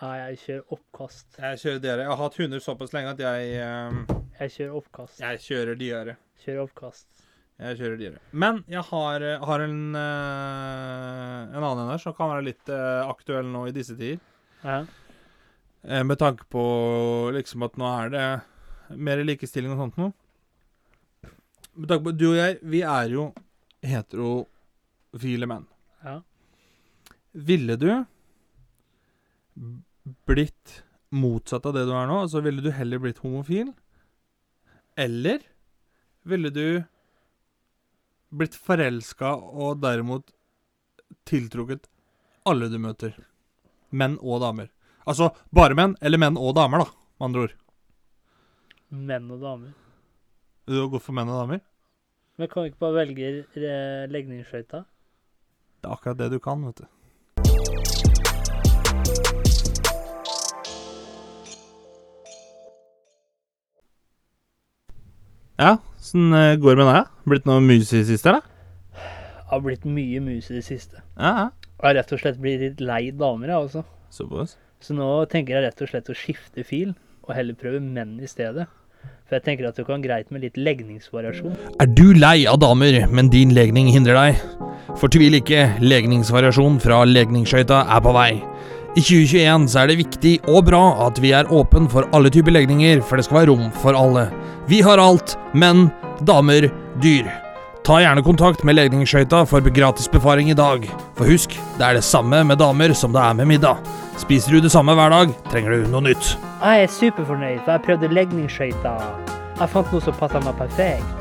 Nei, 0.00 0.14
jeg 0.22 0.38
kjører 0.44 0.76
oppkast. 0.76 1.26
Jeg 1.40 1.60
kjører 1.64 1.82
diaré. 1.84 2.04
Jeg 2.06 2.12
har 2.12 2.20
hatt 2.22 2.38
hunder 2.40 2.62
såpass 2.64 2.92
lenge 2.96 3.12
at 3.16 3.20
jeg 3.24 3.50
ehm, 3.64 4.02
Jeg 4.40 4.54
kjører 4.58 4.78
oppkast. 4.80 5.20
Jeg 5.24 5.42
kjører 5.44 5.80
diaré. 5.80 6.16
Kjører 6.44 6.64
oppkast. 6.68 7.15
Jeg 7.56 7.78
kjører 7.78 7.96
dyre. 8.00 8.18
Men 8.36 8.58
jeg 8.68 8.82
har, 8.84 9.22
eh, 9.24 9.44
har 9.48 9.62
en, 9.64 9.78
eh, 9.96 11.56
en 11.56 11.62
annen 11.64 11.84
en 11.86 11.90
her 11.94 11.98
som 12.02 12.12
kan 12.12 12.28
være 12.28 12.44
litt 12.44 12.68
eh, 12.68 13.08
aktuell 13.08 13.48
nå 13.48 13.66
i 13.68 13.72
disse 13.72 13.96
tider. 13.96 14.20
Ja. 14.62 14.84
Med 16.02 16.18
tanke 16.18 16.44
på 16.50 16.62
liksom 17.32 17.62
at 17.62 17.76
nå 17.78 17.86
er 17.86 18.08
det 18.10 18.96
mer 18.98 19.20
likestilling 19.22 19.70
og 19.72 19.78
sånt 19.84 20.00
noe. 20.00 20.12
Med 21.76 21.88
tanke 21.88 22.08
på 22.08 22.16
Du 22.16 22.24
og 22.32 22.36
jeg, 22.40 22.58
vi 22.66 22.80
er 22.82 23.12
jo 23.14 23.28
heterofile 23.86 25.46
menn. 25.46 25.66
ja. 26.04 26.20
Ville 27.36 27.76
du 27.76 27.90
blitt 30.26 30.82
motsatt 31.12 31.66
av 31.68 31.74
det 31.76 31.84
du 31.86 31.92
er 31.92 32.08
nå? 32.08 32.22
Altså 32.24 32.42
ville 32.42 32.64
du 32.64 32.70
heller 32.72 32.98
blitt 32.98 33.20
homofil? 33.22 33.74
Eller 34.96 35.44
ville 36.24 36.50
du 36.50 36.82
blitt 38.36 38.56
forelska 38.58 39.34
og 39.36 39.80
derimot 39.82 40.34
tiltrukket 41.26 41.88
alle 42.46 42.68
du 42.70 42.78
møter? 42.82 43.16
menn 43.90 44.18
og 44.20 44.40
damer. 44.42 44.70
Altså 45.06 45.30
bare 45.54 45.76
menn, 45.78 45.94
eller 46.02 46.20
menn 46.20 46.38
og 46.40 46.54
damer, 46.58 46.84
da, 46.84 46.90
med 47.18 47.28
andre 47.28 47.46
ord. 47.46 47.56
Menn 48.90 49.30
og 49.30 49.40
damer. 49.42 49.72
Du 50.66 50.80
har 50.80 50.90
gått 50.90 51.06
for 51.06 51.16
menn 51.16 51.30
og 51.30 51.40
damer? 51.44 51.62
Men 52.36 52.50
kan 52.52 52.66
vi 52.66 52.72
ikke 52.72 52.82
bare 52.82 52.98
velge 52.98 53.30
eh, 53.56 54.04
legningsskøyta? 54.12 54.82
Det 55.80 55.88
er 55.88 55.94
akkurat 55.94 56.20
det 56.20 56.30
du 56.34 56.38
kan, 56.42 56.66
vet 56.66 56.82
du. 56.82 56.92
Ja, 65.56 65.78
åssen 66.06 66.32
eh, 66.32 66.56
går 66.56 66.76
det 66.76 66.84
med 66.84 66.94
deg? 66.94 67.10
Blitt 67.26 67.48
noe 67.48 67.62
mus 67.64 67.90
i 67.90 68.00
det 68.00 68.06
siste, 68.06 68.30
eller? 68.30 69.02
Har 69.50 69.62
blitt 69.62 69.84
mye 69.86 70.20
mus 70.22 70.50
i 70.50 70.58
det 70.58 70.64
siste. 70.66 71.02
Ja, 71.18 71.32
ja. 71.32 71.48
Jeg 71.76 71.84
har 71.84 71.94
rett 71.98 72.12
og 72.14 72.20
slett 72.22 72.38
blitt 72.40 72.62
litt 72.62 72.80
lei 72.80 73.10
damer, 73.10 73.50
jeg 73.50 73.66
også. 73.66 73.82
Såpass. 74.14 74.56
Så 74.80 74.94
nå 74.96 75.08
tenker 75.30 75.56
jeg 75.56 75.66
rett 75.66 75.82
og 75.82 75.90
slett 75.90 76.08
å 76.10 76.16
skifte 76.16 76.64
fil, 76.66 76.94
og 77.26 77.34
heller 77.36 77.58
prøve 77.58 77.82
menn 77.82 78.16
i 78.22 78.30
stedet. 78.30 78.68
For 79.26 79.36
jeg 79.36 79.44
tenker 79.46 79.66
at 79.68 79.78
det 79.78 79.86
kan 79.86 80.02
greit 80.02 80.30
med 80.30 80.44
litt 80.46 80.56
legningsvariasjon. 80.58 81.54
Er 81.82 81.90
du 81.90 82.14
lei 82.14 82.46
av 82.46 82.60
damer, 82.62 83.02
men 83.10 83.30
din 83.30 83.54
legning 83.54 83.90
hindrer 83.90 84.18
deg? 84.18 84.40
Fortvil 84.98 85.40
ikke, 85.40 85.66
legningsvariasjon 85.82 86.78
fra 86.82 87.02
legningsskøyta 87.06 87.82
er 87.90 88.02
på 88.02 88.14
vei. 88.14 88.30
I 88.96 89.02
2021 89.02 89.66
så 89.68 89.82
er 89.82 89.90
det 89.90 89.98
viktig 90.00 90.36
og 90.48 90.62
bra 90.70 90.84
at 91.04 91.18
vi 91.20 91.34
er 91.36 91.50
åpen 91.52 91.90
for 91.92 92.06
alle 92.16 92.30
typer 92.32 92.54
legninger, 92.54 93.02
for 93.04 93.18
det 93.18 93.26
skal 93.26 93.42
være 93.42 93.50
rom 93.52 93.66
for 93.82 93.98
alle. 93.98 94.30
Vi 94.68 94.80
har 94.82 94.98
alt, 94.98 95.38
menn, 95.54 95.90
damer, 96.26 96.64
dyr. 97.02 97.28
Ta 97.86 98.00
gjerne 98.02 98.22
kontakt 98.26 98.64
med 98.66 98.74
legningsskøyta 98.74 99.44
for 99.46 99.62
gratis 99.70 100.08
befaring 100.10 100.50
i 100.50 100.56
dag. 100.58 100.88
For 101.14 101.30
husk, 101.30 101.54
det 101.78 101.84
er 101.86 101.94
det 101.94 102.02
samme 102.02 102.40
med 102.48 102.58
damer 102.58 102.90
som 102.98 103.14
det 103.14 103.22
er 103.22 103.36
med 103.38 103.46
middag. 103.46 103.78
Spiser 104.18 104.56
du 104.56 104.64
det 104.64 104.72
samme 104.74 104.96
hver 104.98 105.14
dag, 105.14 105.30
trenger 105.52 105.70
du 105.70 105.92
noe 105.92 106.02
nytt. 106.08 106.32
Jeg 106.64 106.82
er 106.82 106.90
superfornøyd, 106.90 107.60
for 107.62 107.76
jeg 107.76 107.84
prøvde 107.86 108.10
legningsskøyta. 108.10 108.96
Jeg 109.60 109.72
fant 109.76 109.94
noe 109.94 110.02
som 110.02 110.18
passet 110.18 110.42
meg 110.48 110.58
perfekt. 110.58 111.14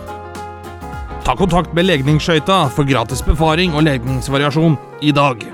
Ta 1.30 1.38
kontakt 1.38 1.78
med 1.78 1.86
legningsskøyta 1.86 2.64
for 2.74 2.90
gratis 2.90 3.22
befaring 3.30 3.78
og 3.78 3.86
legningsvariasjon 3.86 4.82
i 5.06 5.14
dag. 5.14 5.46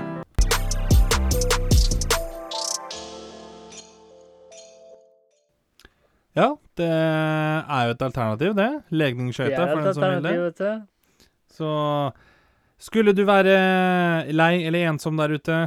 Ja, 6.32 6.54
det 6.80 6.88
er 6.88 7.86
jo 7.88 7.94
et 7.96 8.02
alternativ, 8.06 8.54
det. 8.58 8.68
Legningsskøyta, 8.94 9.64
for 9.68 9.82
den 9.86 9.94
som 9.96 10.06
vil 10.08 10.22
det. 10.24 10.34
vet 10.40 10.62
du. 10.62 11.26
Så 11.52 11.68
skulle 12.82 13.12
du 13.14 13.24
være 13.28 14.32
lei 14.32 14.54
eller 14.66 14.88
ensom 14.90 15.20
der 15.20 15.36
ute, 15.36 15.58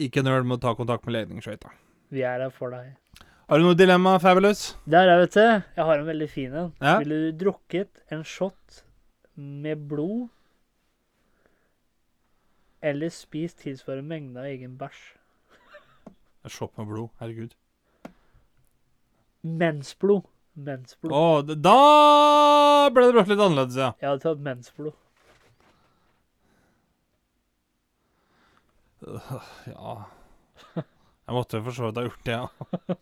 ikke 0.00 0.24
nøl 0.24 0.46
med 0.48 0.58
å 0.58 0.62
ta 0.64 0.74
kontakt 0.78 1.04
med 1.06 1.18
legningsskøyta. 1.18 1.70
Vi 2.10 2.24
er 2.26 2.40
der 2.42 2.50
for 2.54 2.72
deg. 2.74 2.96
Har 3.50 3.58
du 3.58 3.66
noe 3.66 3.74
dilemma, 3.74 4.14
Fabulous? 4.22 4.76
Der 4.86 5.08
er, 5.10 5.20
vet 5.24 5.34
du. 5.34 5.42
Jeg 5.76 5.84
har 5.88 5.98
en 5.98 6.06
veldig 6.06 6.28
fin 6.30 6.52
en. 6.54 6.68
Ja. 6.80 6.98
Ville 7.02 7.18
du 7.28 7.38
drukket 7.44 8.00
en 8.14 8.22
shot 8.24 8.84
med 9.34 9.88
blod 9.90 10.28
eller 12.80 13.10
spist 13.12 13.60
tilsvarende 13.64 14.06
mengde 14.08 14.40
av 14.40 14.46
egen 14.48 14.76
bæsj? 14.80 15.00
En 16.46 16.52
Shot 16.54 16.72
med 16.78 16.86
blod, 16.88 17.10
herregud. 17.20 17.52
Mensblod. 19.42 20.26
Mensblod. 20.60 21.12
Å, 21.14 21.54
da 21.56 22.90
ble 22.92 23.06
det 23.06 23.14
brått 23.14 23.30
litt 23.30 23.40
annerledes, 23.40 23.78
ja. 23.78 23.92
Jeg 24.02 24.10
hadde 24.10 24.24
tatt 24.26 24.42
mensblod. 24.44 24.96
Ja 29.70 29.92
Jeg 30.76 31.32
måtte 31.32 31.62
for 31.64 31.72
så 31.72 31.88
vidt 31.88 32.00
ha 32.00 32.04
gjort 32.04 32.26
det, 32.26 32.36
ja. 32.36 32.96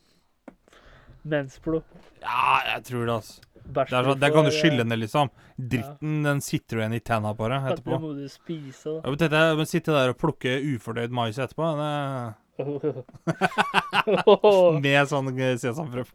Mensblod. 1.29 1.97
Ja, 2.23 2.59
jeg 2.75 2.85
tror 2.87 3.07
det, 3.09 3.15
altså. 3.19 3.45
Det, 3.69 3.85
er 3.93 4.07
det 4.17 4.29
kan 4.33 4.47
du 4.47 4.53
skylle 4.55 4.85
eh, 4.85 4.89
ned, 4.89 5.01
liksom. 5.03 5.31
Dritten 5.57 6.23
den 6.25 6.39
sitter 6.45 6.79
jo 6.79 6.85
igjen 6.85 6.97
i 6.97 7.01
tenna 7.05 7.35
på 7.37 7.49
deg 7.51 7.67
Det 7.83 7.99
må 8.01 8.13
du 8.17 8.29
spise, 8.31 8.95
Ja, 9.01 9.09
men 9.09 9.19
dette, 9.21 9.41
men 9.59 9.69
Sitte 9.69 9.97
der 9.97 10.15
og 10.15 10.21
plukke 10.21 10.55
ufordøyd 10.77 11.13
mais 11.13 11.41
etterpå, 11.41 11.73
det, 11.75 11.83
da. 11.83 12.37
med 14.85 15.11
sånn 15.11 15.29
eh, 15.39 15.57
sesamfrø. 15.61 16.03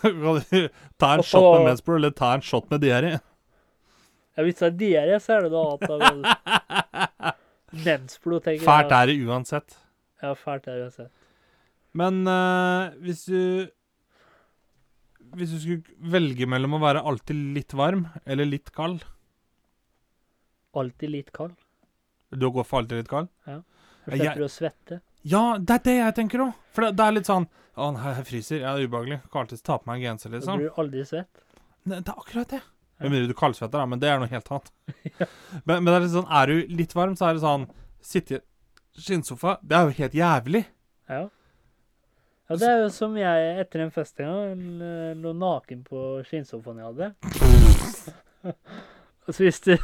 Kan 0.00 0.40
du 0.40 0.68
ta 1.00 1.08
en 1.16 1.22
shot 1.26 1.58
med 1.58 1.66
mensblod, 1.68 1.96
eller 2.00 2.12
ta 2.16 2.28
en 2.36 2.44
shot 2.44 2.66
med 2.72 2.80
diaré? 2.84 3.12
Ja, 4.36 4.40
hvis 4.46 4.58
det 4.60 4.68
er 4.70 4.76
diaré, 4.80 5.14
så 5.20 5.28
er 5.36 5.40
det 5.46 5.52
noe 5.52 5.76
annet. 5.76 6.24
Mensblod, 7.86 8.40
tenker 8.46 8.64
Fælt 8.66 8.92
er 8.96 9.04
det 9.10 9.16
uansett. 9.28 9.68
Ja, 10.22 10.30
fælt 10.34 10.64
er 10.66 10.72
det 10.78 10.82
uansett. 10.88 11.12
Men 11.92 12.14
uh, 12.26 12.82
hvis 13.02 13.24
du 13.26 13.66
Hvis 15.34 15.50
du 15.54 15.58
skulle 15.58 15.82
velge 16.12 16.46
mellom 16.46 16.74
å 16.78 16.82
være 16.82 17.02
alltid 17.06 17.36
litt 17.56 17.72
varm 17.74 18.06
eller 18.24 18.44
litt 18.46 18.70
kald 18.74 19.04
Alltid 20.78 21.10
litt 21.10 21.32
kald. 21.34 21.56
Du 22.30 22.50
går 22.50 22.64
for 22.64 22.80
alltid 22.80 23.00
litt 23.02 23.08
kald? 23.10 23.28
Du 23.46 23.52
Jeg- 24.16 24.20
slipper 24.20 24.44
å 24.44 24.48
svette. 24.50 25.00
Ja, 25.22 25.58
det 25.58 25.70
er 25.70 25.78
det 25.84 25.96
jeg 25.96 26.14
tenker 26.14 26.38
òg. 26.46 26.54
For 26.72 26.82
det, 26.86 26.96
det 26.96 27.04
er 27.06 27.12
litt 27.12 27.26
sånn 27.26 27.46
Å, 27.76 27.92
nei, 27.94 28.14
jeg 28.16 28.26
fryser. 28.26 28.60
Ja, 28.60 28.74
det 28.76 28.82
er 28.82 28.88
ubehagelig. 28.88 29.20
Kan 29.32 29.44
alltid 29.46 29.62
ta 29.62 29.78
på 29.78 29.86
meg 29.86 30.00
en 30.02 30.10
genser, 30.10 30.30
liksom. 30.34 30.52
Da 30.52 30.56
blir 30.58 30.68
du 30.68 30.80
aldri 30.82 31.04
svett. 31.06 31.42
Ne, 31.86 32.00
det 32.00 32.08
er 32.08 32.18
akkurat 32.18 32.48
det. 32.48 32.60
Ja. 32.60 33.02
Med 33.04 33.12
mindre 33.12 33.28
du 33.28 33.34
kaldsvetter, 33.34 33.78
da, 33.78 33.86
men 33.86 34.00
det 34.02 34.08
er 34.10 34.18
noe 34.20 34.28
helt 34.28 34.50
annet. 34.50 34.70
men, 35.64 35.76
men 35.78 35.86
det 35.86 35.94
er 35.94 36.04
litt 36.04 36.12
sånn 36.12 36.28
Er 36.28 36.46
du 36.50 36.74
litt 36.76 36.94
varm, 36.94 37.14
så 37.16 37.30
er 37.30 37.38
det 37.38 37.44
sånn 37.44 37.68
Sitte 38.04 38.40
i 38.40 39.00
skinnsofa 39.00 39.58
Det 39.62 39.76
er 39.76 39.86
jo 39.86 39.96
helt 40.00 40.16
jævlig. 40.18 40.64
Ja. 41.08 41.22
Ja, 42.50 42.56
det 42.58 42.68
er 42.68 42.80
jo 42.82 42.88
som 42.92 43.14
jeg 43.16 43.50
etter 43.62 43.84
en 43.84 43.92
fest 43.94 44.20
en 44.20 44.32
gang 44.34 45.20
lå 45.22 45.32
naken 45.38 45.84
på 45.86 46.00
skinnsofaen 46.26 46.80
jeg 46.82 46.88
hadde. 46.90 47.12
Og 49.30 49.36
så 49.36 49.50
du 49.64 49.76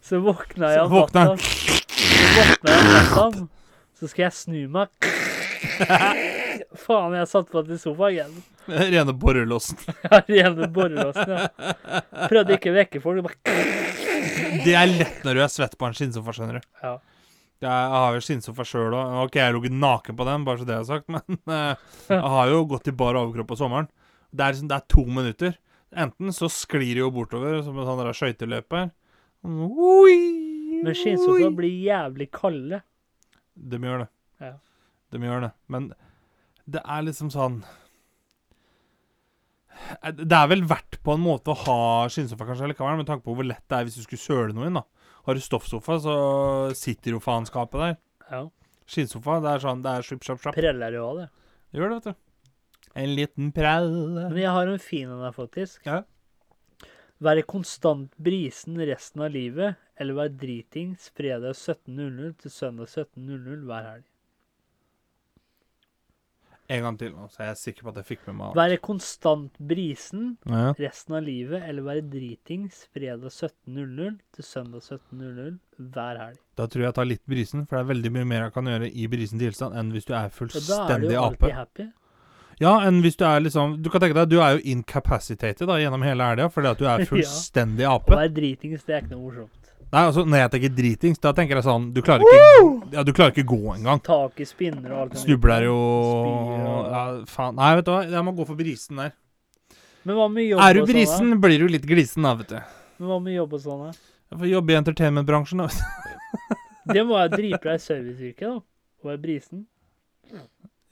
Så 0.00 0.22
våkna 0.24 0.72
jeg 0.72 0.88
våkna 0.88 1.24
natta. 1.34 1.82
Jeg 2.16 3.06
om 3.20 3.46
så 3.96 4.08
skal 4.10 4.26
jeg 4.26 4.36
snu 4.36 4.58
meg. 4.72 4.90
Faen, 6.84 7.14
jeg 7.16 7.28
satt 7.30 7.48
på 7.48 7.62
til 7.64 7.78
sofaen 7.80 8.16
igjen. 8.18 8.38
Rene 8.92 9.14
borrelåsen. 9.16 9.78
ja, 10.04 10.20
Rene 10.28 10.68
borrelåsen, 10.72 11.32
ja. 11.32 11.72
Prøvde 12.28 12.58
ikke 12.58 12.72
å 12.72 12.76
vekke 12.76 13.02
folk. 13.04 13.36
Det 13.46 14.74
er 14.76 14.90
lett 14.90 15.24
når 15.24 15.38
du 15.38 15.44
er 15.46 15.52
svett 15.52 15.76
på 15.78 15.88
en 15.88 15.96
skinnsofa, 15.96 16.34
skjønner 16.36 16.60
du. 16.60 16.68
Ja. 16.82 16.96
Jeg 17.64 17.92
har 17.94 18.12
jo 18.12 18.24
skinnsofa 18.24 18.66
sjøl 18.68 18.92
òg. 18.92 19.14
Ok, 19.24 19.38
jeg 19.38 19.48
har 19.48 19.56
ligget 19.56 19.78
naken 19.80 20.18
på 20.18 20.26
den, 20.28 20.44
bare 20.44 20.60
så 20.60 20.68
det 20.68 20.76
er 20.76 20.88
sagt, 20.90 21.06
men 21.08 21.38
eh, 21.48 21.86
jeg 22.12 22.32
har 22.34 22.50
jo 22.52 22.66
gått 22.68 22.90
i 22.90 22.96
bar 22.96 23.16
overkropp 23.16 23.48
på 23.54 23.60
sommeren. 23.62 23.88
Det 24.28 24.44
er, 24.44 24.52
liksom, 24.52 24.68
det 24.68 24.76
er 24.76 24.90
to 24.92 25.06
minutter. 25.08 25.56
Enten 25.96 26.34
så 26.36 26.50
sklir 26.52 26.98
det 26.98 27.00
jo 27.00 27.12
bortover 27.14 27.62
som 27.64 27.78
en 27.80 27.88
sånn 27.88 28.12
skøyteløper. 28.18 28.90
Oi, 29.46 30.18
Men 30.92 30.98
skinnsofa 31.02 31.50
blir 31.56 31.74
jævlig 31.86 32.30
kalde. 32.32 32.82
De 33.56 33.78
gjør 33.78 34.04
det. 34.04 34.08
Ja. 34.40 34.52
De 35.12 35.18
gjør 35.18 35.40
det. 35.46 35.52
Men 35.68 35.92
det 36.66 36.82
er 36.84 37.02
liksom 37.06 37.30
sånn 37.32 37.60
Eh, 40.02 40.12
Det 40.12 40.32
er 40.32 40.48
vel 40.50 40.64
verdt 40.68 40.98
på 41.04 41.14
en 41.14 41.22
måte 41.24 41.52
å 41.52 41.58
ha 41.66 41.78
skinnsofa 42.12 42.46
kanskje 42.48 42.70
likevel, 42.72 42.96
med 43.00 43.08
tanke 43.08 43.24
på 43.26 43.34
hvor 43.36 43.46
lett 43.46 43.64
det 43.68 43.78
er 43.78 43.84
hvis 43.88 43.98
du 44.00 44.04
skulle 44.06 44.22
søle 44.24 44.56
noe 44.56 44.66
inn. 44.70 44.78
da. 44.80 44.84
Har 45.26 45.34
du 45.36 45.42
stoffsofa, 45.42 45.98
så 46.02 46.14
sitter 46.78 47.16
jo 47.16 47.20
faenskapet 47.22 47.82
der. 47.82 47.96
Ja. 48.30 48.42
Skinnsofa, 48.86 49.40
det 49.42 49.50
er 49.52 49.64
sånn, 49.64 49.82
det 49.84 49.92
er 49.98 50.06
sjupp, 50.06 50.22
sjapp, 50.26 50.40
sjapp. 50.42 50.54
Preller 50.56 50.94
jo 50.94 51.06
av 51.10 51.16
det. 51.22 51.28
Det 51.72 51.80
gjør 51.80 51.92
det, 51.92 51.98
vet 51.98 52.14
du. 52.14 52.22
En 52.96 53.14
liten 53.18 53.50
prell. 53.52 53.90
Men 54.30 54.38
jeg 54.40 54.52
har 54.56 54.70
en 54.72 54.78
fin 54.82 55.10
en 55.10 55.20
der, 55.24 55.34
faktisk. 55.36 55.82
Ja. 55.84 56.02
Være 57.24 57.46
konstant 57.48 58.12
brisen 58.20 58.76
resten 58.76 59.22
av 59.24 59.30
livet, 59.32 59.78
eller 59.96 60.18
være 60.18 60.34
dritings 60.36 61.08
fredag 61.16 61.54
17.00 61.56 62.34
til 62.42 62.52
søndag 62.52 62.90
17.00 62.92 63.64
hver 63.64 63.86
helg. 63.92 64.04
En 66.68 66.82
gang 66.82 66.96
til, 66.98 67.12
nå, 67.14 67.28
så 67.30 67.44
er 67.44 67.52
jeg 67.52 67.58
sikker 67.60 67.86
på 67.86 67.92
at 67.92 67.98
jeg 68.00 68.06
fikk 68.08 68.24
med 68.26 68.34
meg 68.40 68.46
alt. 68.48 68.56
Være 68.58 68.78
konstant 68.82 69.58
brisen 69.70 70.32
Ja. 70.50 70.72
resten 70.82 71.14
av 71.14 71.22
livet, 71.22 71.62
eller 71.62 71.82
være 71.86 72.02
dritings 72.10 72.80
fredag 72.92 73.30
17.00 73.30 74.16
til 74.34 74.44
søndag 74.44 74.82
17.00 74.82 75.60
hver 75.78 76.18
helg. 76.24 76.40
Da 76.58 76.66
tror 76.66 76.82
jeg 76.82 76.88
jeg 76.90 76.94
tar 76.98 77.06
litt 77.06 77.22
brisen, 77.30 77.66
for 77.68 77.76
det 77.78 77.84
er 77.84 77.92
veldig 77.94 78.12
mye 78.18 78.26
mer 78.26 78.42
jeg 78.48 78.52
kan 78.58 78.66
gjøre 78.72 78.90
i 78.90 79.06
brisen 79.06 79.38
tilstand 79.38 79.78
enn 79.78 79.92
hvis 79.94 80.08
du 80.10 80.12
er 80.18 80.28
fullstendig 80.28 80.74
ape. 80.74 80.88
da 80.90 80.94
er 80.96 81.06
du 81.06 81.14
jo 81.14 81.22
alltid 81.22 81.46
ape. 81.46 81.54
happy. 81.54 81.86
Ja, 82.58 82.78
enn 82.88 83.02
hvis 83.04 83.16
du 83.20 83.24
er 83.28 83.40
liksom 83.44 83.82
Du 83.84 83.90
kan 83.92 84.00
tenke 84.00 84.14
deg, 84.16 84.30
du 84.32 84.38
er 84.40 84.56
jo 84.56 84.62
incapacitated 84.72 85.66
da 85.68 85.74
gjennom 85.76 86.02
hele 86.06 86.24
helga 86.24 86.46
fordi 86.48 86.70
at 86.70 86.78
du 86.80 86.86
er 86.88 86.98
Ja. 87.04 87.08
fullstendig 87.10 87.84
ape. 87.90 88.16
er 88.16 88.28
dritings, 88.32 88.84
det 88.86 88.94
er 88.96 89.02
ikke 89.04 89.12
noe 89.12 89.24
morsomt. 89.26 89.52
Nei, 89.92 90.00
altså, 90.02 90.24
når 90.26 90.38
jeg 90.40 90.50
tenker 90.54 90.72
dritings, 90.74 91.18
da 91.22 91.30
tenker 91.36 91.60
jeg 91.60 91.64
sånn 91.68 91.92
Du 91.94 92.00
klarer 92.02 92.24
ikke 92.24 92.94
Ja, 92.96 93.02
du 93.06 93.12
klarer 93.12 93.30
ikke 93.36 93.44
gå 93.46 93.60
engang. 93.76 94.00
Taket 94.02 94.48
spinner 94.50 94.90
og 94.96 95.02
alt 95.04 95.20
Snubler 95.20 95.62
jo 95.68 95.76
og- 95.76 96.90
ja, 96.90 97.04
Faen. 97.30 97.54
Nei, 97.60 97.74
vet 97.76 97.84
du 97.84 97.92
hva, 97.92 98.02
jeg 98.10 98.24
må 98.24 98.34
gå 98.36 98.46
for 98.46 98.56
brisen 98.56 98.96
der. 99.04 99.12
Men 100.06 100.16
hva 100.16 100.26
med 100.32 100.48
jobb 100.48 100.60
Er 100.62 100.74
du 100.74 100.80
brisen, 100.86 101.06
sånn? 101.06 101.30
brisen, 101.36 101.40
blir 101.40 101.58
du 101.58 101.68
litt 101.68 101.86
glisen 101.86 102.22
da, 102.22 102.34
vet 102.34 102.48
du. 102.48 102.58
Men 102.98 103.08
hva 103.08 103.20
med 103.22 103.34
jobb 103.36 103.52
og 103.54 103.60
sånn? 103.60 103.86
da? 103.86 103.92
Jeg 104.32 104.38
får 104.40 104.50
jobbe 104.50 104.70
i 104.72 104.76
entertainmentbransjen, 104.80 105.58
da. 105.58 105.68
Det 106.86 107.02
må 107.06 107.14
være 107.18 107.30
dritbra 107.36 107.74
i 107.74 107.78
serviceyrket, 107.82 108.46
da. 108.46 108.58
Å 109.02 109.04
være 109.10 109.20
brisen. 109.22 109.66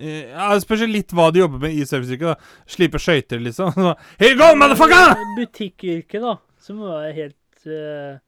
Eh, 0.01 0.31
Ja, 0.33 0.49
Det 0.55 0.65
spørs 0.65 0.85
litt 0.91 1.13
hva 1.15 1.29
de 1.33 1.43
jobber 1.45 1.63
med 1.63 1.75
i 1.77 1.85
serviceyrket. 1.87 2.41
Slipe 2.67 2.99
skøyter, 2.99 3.41
liksom. 3.43 3.73
Here 4.21 4.33
you 4.35 4.39
go, 4.41 4.53
motherfucker! 4.59 5.15
Butikkyrket, 5.39 6.21
da. 6.25 6.37
Så 6.65 6.75
må 6.77 6.89
det 6.89 6.95
være 6.97 7.17
helt 7.19 7.67
uh, 7.69 8.19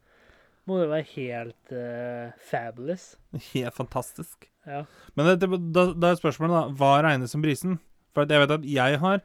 Må 0.68 0.80
det 0.82 0.88
være 0.90 1.06
helt 1.14 1.72
uh, 1.72 2.36
fabulous. 2.50 3.14
Helt 3.52 3.74
fantastisk. 3.76 4.48
Ja. 4.66 4.84
Men 5.14 5.32
det, 5.38 5.46
da, 5.72 5.84
da 5.94 6.10
er 6.12 6.18
spørsmålet, 6.20 6.54
da. 6.56 6.76
Hva 6.80 6.92
regnes 7.06 7.30
som 7.34 7.42
brisen? 7.44 7.78
For 8.16 8.26
jeg 8.26 8.42
vet 8.42 8.54
at 8.58 8.64
jeg 8.66 8.98
har 9.02 9.20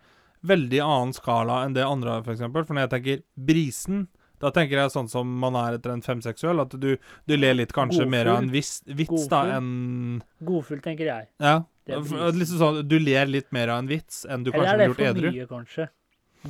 veldig 0.45 0.79
annen 0.85 1.13
skala 1.15 1.61
enn 1.65 1.73
det 1.77 1.83
andre 1.85 2.17
har, 2.17 2.23
for 2.25 2.33
eksempel. 2.35 2.65
For 2.65 2.77
når 2.77 2.85
jeg 2.87 2.91
tenker 2.95 3.21
brisen, 3.49 4.03
da 4.41 4.49
tenker 4.53 4.79
jeg 4.81 4.93
sånn 4.93 5.09
som 5.09 5.29
man 5.41 5.53
er 5.59 5.77
etter 5.77 5.93
en 5.93 6.01
fem-seks. 6.05 6.43
At 6.49 6.73
du, 6.81 6.95
du 6.97 7.33
ler 7.37 7.53
litt 7.57 7.73
kanskje 7.77 8.05
mer 8.09 8.29
av 8.29 8.39
en 8.41 8.49
Godfull. 8.49 8.55
viss, 8.57 8.71
vits 8.85 9.27
da 9.29 9.43
Godfull. 9.45 9.53
enn 9.57 10.47
Godfull, 10.49 10.81
tenker 10.85 11.09
jeg. 11.11 11.27
Ja. 11.41 11.59
Det 11.87 11.97
Liksom 12.37 12.59
sånn, 12.61 12.81
du 12.87 12.97
ler 13.01 13.25
litt 13.31 13.49
mer 13.55 13.71
av 13.73 13.79
en 13.81 13.87
vits 13.89 14.23
enn 14.29 14.43
du 14.45 14.51
Eller 14.53 14.65
kanskje 14.65 14.73
er 14.73 14.87
det 14.87 14.95
for 14.95 15.07
edru. 15.09 15.31
mye, 15.31 15.47
kanskje? 15.49 15.87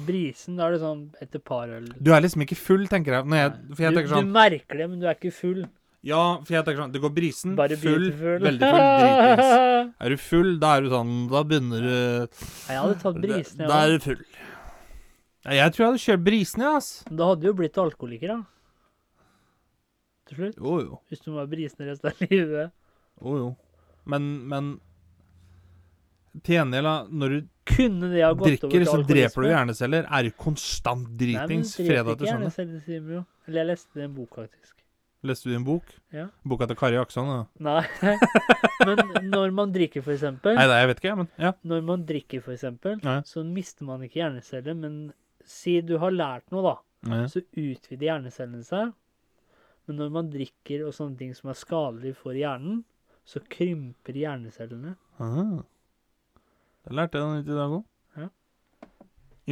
Brisen, 0.08 0.56
da 0.60 0.68
er 0.68 0.72
det 0.76 0.80
sånn 0.84 1.00
etter 1.24 1.40
par 1.44 1.68
øl. 1.72 1.88
Du 2.00 2.12
er 2.16 2.22
liksom 2.24 2.44
ikke 2.46 2.56
full, 2.60 2.86
tenker 2.88 3.16
jeg. 3.18 3.26
Jeg 3.28 3.52
jeg 3.52 3.54
du, 3.68 3.76
tenker 3.80 4.08
sånn 4.12 4.28
du 4.28 4.36
merker 4.36 4.78
det, 4.80 4.90
men 4.92 5.00
du 5.02 5.08
er 5.08 5.16
ikke 5.18 5.32
full. 5.36 5.66
Ja, 6.04 6.22
for 6.42 6.56
jeg 6.56 6.66
tenker 6.66 6.82
sånn 6.82 6.94
Det 6.96 7.02
går 7.04 7.12
brisen, 7.14 7.56
Bare 7.56 7.76
full, 7.78 8.08
beautiful. 8.10 8.40
veldig 8.48 8.70
full, 8.72 8.86
dritings. 9.02 9.92
Er 10.02 10.10
du 10.10 10.18
full, 10.18 10.54
da 10.64 10.72
er 10.78 10.82
du 10.82 10.90
sånn 10.90 11.12
Da 11.30 11.44
begynner 11.46 11.84
du 11.86 11.92
jeg 11.92 12.80
hadde 12.80 12.96
tatt 13.04 13.20
brisen, 13.22 13.60
Da 13.70 13.82
jeg 13.84 13.84
er 13.84 13.92
du 14.00 14.08
full. 14.08 14.24
Ja, 15.46 15.52
jeg 15.60 15.74
tror 15.76 15.84
jeg 15.84 15.92
hadde 15.92 16.02
kjørt 16.06 16.24
brisen, 16.26 16.64
jeg, 16.66 16.80
ass. 16.82 16.90
Da 17.10 17.28
hadde 17.32 17.42
du 17.42 17.48
jo 17.52 17.54
blitt 17.60 17.78
alkoholiker, 17.82 18.34
da. 18.34 18.40
Til 20.30 20.38
slutt. 20.40 20.58
Jo, 20.58 20.74
jo. 20.88 21.00
Hvis 21.12 21.22
du 21.26 21.32
må 21.32 21.40
være 21.42 21.52
brisen 21.54 21.88
resten 21.90 22.10
av 22.12 22.22
livet. 22.30 22.72
Jo, 23.22 23.36
jo. 23.38 23.48
Men, 24.10 24.28
men 24.50 24.72
Til 26.40 26.56
gjengjeld, 26.56 26.88
når 27.12 27.34
du 27.34 27.40
drikker, 27.68 28.86
så 28.88 29.02
dreper 29.04 29.44
du 29.44 29.50
hjerneceller. 29.50 30.06
Er 30.08 30.28
du 30.28 30.36
konstant 30.40 31.10
Nei, 31.10 31.18
dritings 31.20 31.74
dreper 31.76 31.90
fredag 31.90 32.22
til 32.22 32.32
søndag? 32.32 33.26
Eller 33.48 33.62
jeg 33.62 33.70
leste 33.74 34.06
en 34.06 34.14
bok, 34.16 34.38
faktisk. 34.40 34.78
Leste 35.28 35.52
du 35.52 35.54
en 35.54 35.66
bok? 35.66 35.92
Ja. 36.16 36.30
Boka 36.48 36.66
til 36.70 36.78
Kari 36.80 36.98
Akson? 36.98 37.28
Da. 37.30 37.42
Nei. 37.62 37.84
men 38.88 39.28
når 39.30 39.52
man 39.54 39.74
drikker, 39.76 40.02
for 40.02 40.16
eksempel 40.16 40.56
Nei, 40.58 40.64
nei, 40.72 40.80
jeg 40.82 40.90
vet 40.90 41.02
ikke, 41.04 41.18
men 41.20 41.28
ja. 41.38 41.52
Når 41.68 41.84
man 41.86 42.06
drikker, 42.10 42.42
for 42.42 42.56
eksempel, 42.56 42.96
Nei. 43.06 43.20
så 43.30 43.44
mister 43.46 43.86
man 43.86 44.02
ikke 44.08 44.24
hjerneceller, 44.24 44.80
men 44.80 44.96
si 45.46 45.76
du 45.86 45.98
har 46.02 46.16
lært 46.16 46.48
noe, 46.54 46.64
da. 46.66 46.74
Nei. 47.12 47.22
så 47.30 47.44
utvider 47.44 48.08
hjernecellene 48.08 48.66
seg. 48.66 48.96
Men 49.90 50.02
når 50.02 50.10
man 50.16 50.32
drikker 50.34 50.88
og 50.88 50.96
sånne 50.96 51.18
ting 51.20 51.36
som 51.38 51.52
er 51.54 51.60
skadelig 51.60 52.16
for 52.18 52.38
hjernen, 52.38 52.82
så 53.28 53.42
krymper 53.52 54.18
hjernecellene. 54.18 54.96
Ah. 55.22 55.62
Da 56.88 56.98
lærte 56.98 57.20
jeg 57.20 57.28
noe 57.28 57.40
nytt 57.40 57.50
i 57.52 57.58
dag 57.58 57.78
òg. 57.78 57.84
Ja. 58.18 58.28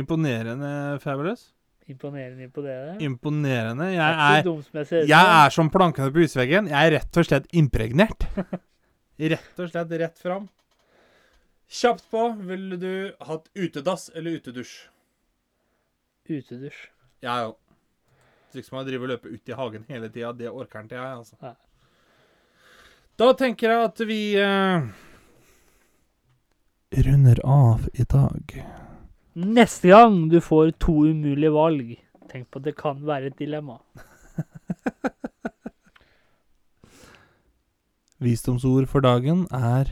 Imponerende, 0.01 0.71
Fabulous. 1.03 1.49
Imponerende 1.89 2.45
imponerende. 2.45 3.03
Imponerende. 3.05 3.87
Jeg 3.95 4.13
er, 4.13 4.45
er, 4.45 5.05
jeg 5.09 5.29
er 5.39 5.53
som 5.53 5.71
plankene 5.73 6.11
på 6.13 6.21
husveggen. 6.21 6.69
Jeg 6.69 6.89
er 6.89 6.93
rett 6.99 7.17
og 7.17 7.25
slett 7.25 7.47
impregnert. 7.57 8.27
Rett 9.19 9.57
og 9.59 9.67
slett 9.67 9.89
rett 9.99 10.21
fram. 10.21 10.45
Kjapt 11.69 12.05
på. 12.13 12.21
Ville 12.47 12.77
du 12.79 12.91
hatt 13.27 13.49
utedass 13.51 14.07
eller 14.15 14.37
utedusj? 14.39 14.77
Utedusj. 16.29 16.77
Jeg 17.25 17.49
òg. 17.49 17.57
Hvis 18.49 18.63
ikke 18.63 18.73
må 18.77 18.79
jeg 18.83 18.89
drive 18.93 19.05
og 19.05 19.11
løpe 19.11 19.33
ut 19.33 19.51
i 19.51 19.57
hagen 19.59 19.83
hele 19.89 20.07
tida. 20.13 20.31
Det 20.37 20.47
orker 20.49 20.85
ikke 20.87 20.95
jeg, 20.95 21.17
altså. 21.19 21.35
Nei. 21.43 21.51
Da 23.19 23.27
tenker 23.35 23.73
jeg 23.73 23.89
at 23.89 24.01
vi 24.07 24.21
eh, 24.39 24.87
runder 26.91 27.39
av 27.43 27.89
i 27.93 28.03
dag. 28.03 28.65
Neste 29.33 29.87
gang 29.87 30.29
du 30.29 30.41
får 30.41 30.71
to 30.81 31.05
umulige 31.05 31.51
valg, 31.53 31.99
tenk 32.31 32.49
på 32.49 32.59
at 32.59 32.65
det 32.65 32.75
kan 32.77 33.05
være 33.05 33.25
et 33.29 33.39
dilemma. 33.39 33.77
Visdomsord 38.23 38.87
for 38.91 38.99
dagen 39.05 39.47
er 39.55 39.85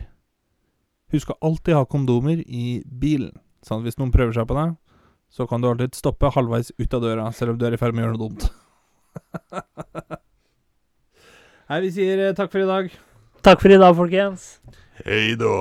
Husk 1.14 1.30
å 1.32 1.40
alltid 1.48 1.74
ha 1.78 1.86
kondomer 1.88 2.38
i 2.44 2.84
bilen. 2.84 3.32
Sånn 3.64 3.80
at 3.80 3.86
hvis 3.88 3.96
noen 3.96 4.12
prøver 4.12 4.36
seg 4.36 4.44
på 4.50 4.58
deg, 4.58 4.74
så 5.32 5.48
kan 5.48 5.64
du 5.64 5.70
alltid 5.70 5.96
stoppe 5.96 6.28
halvveis 6.36 6.74
ut 6.76 6.96
av 6.98 7.02
døra, 7.06 7.30
selv 7.32 7.52
om 7.54 7.60
du 7.60 7.64
er 7.64 7.72
i 7.78 7.80
ferd 7.80 7.96
med 7.96 8.04
å 8.04 8.08
gjøre 8.10 8.18
noe 8.18 8.26
dumt. 8.26 8.44
Nei, 11.72 11.80
vi 11.86 11.90
sier 11.96 12.20
eh, 12.26 12.36
takk 12.36 12.52
for 12.52 12.60
i 12.60 12.68
dag. 12.68 12.92
Takk 13.48 13.64
for 13.64 13.72
i 13.72 13.80
dag, 13.80 13.96
folkens. 13.96 14.60
Hei 15.06 15.40
da. 15.40 15.56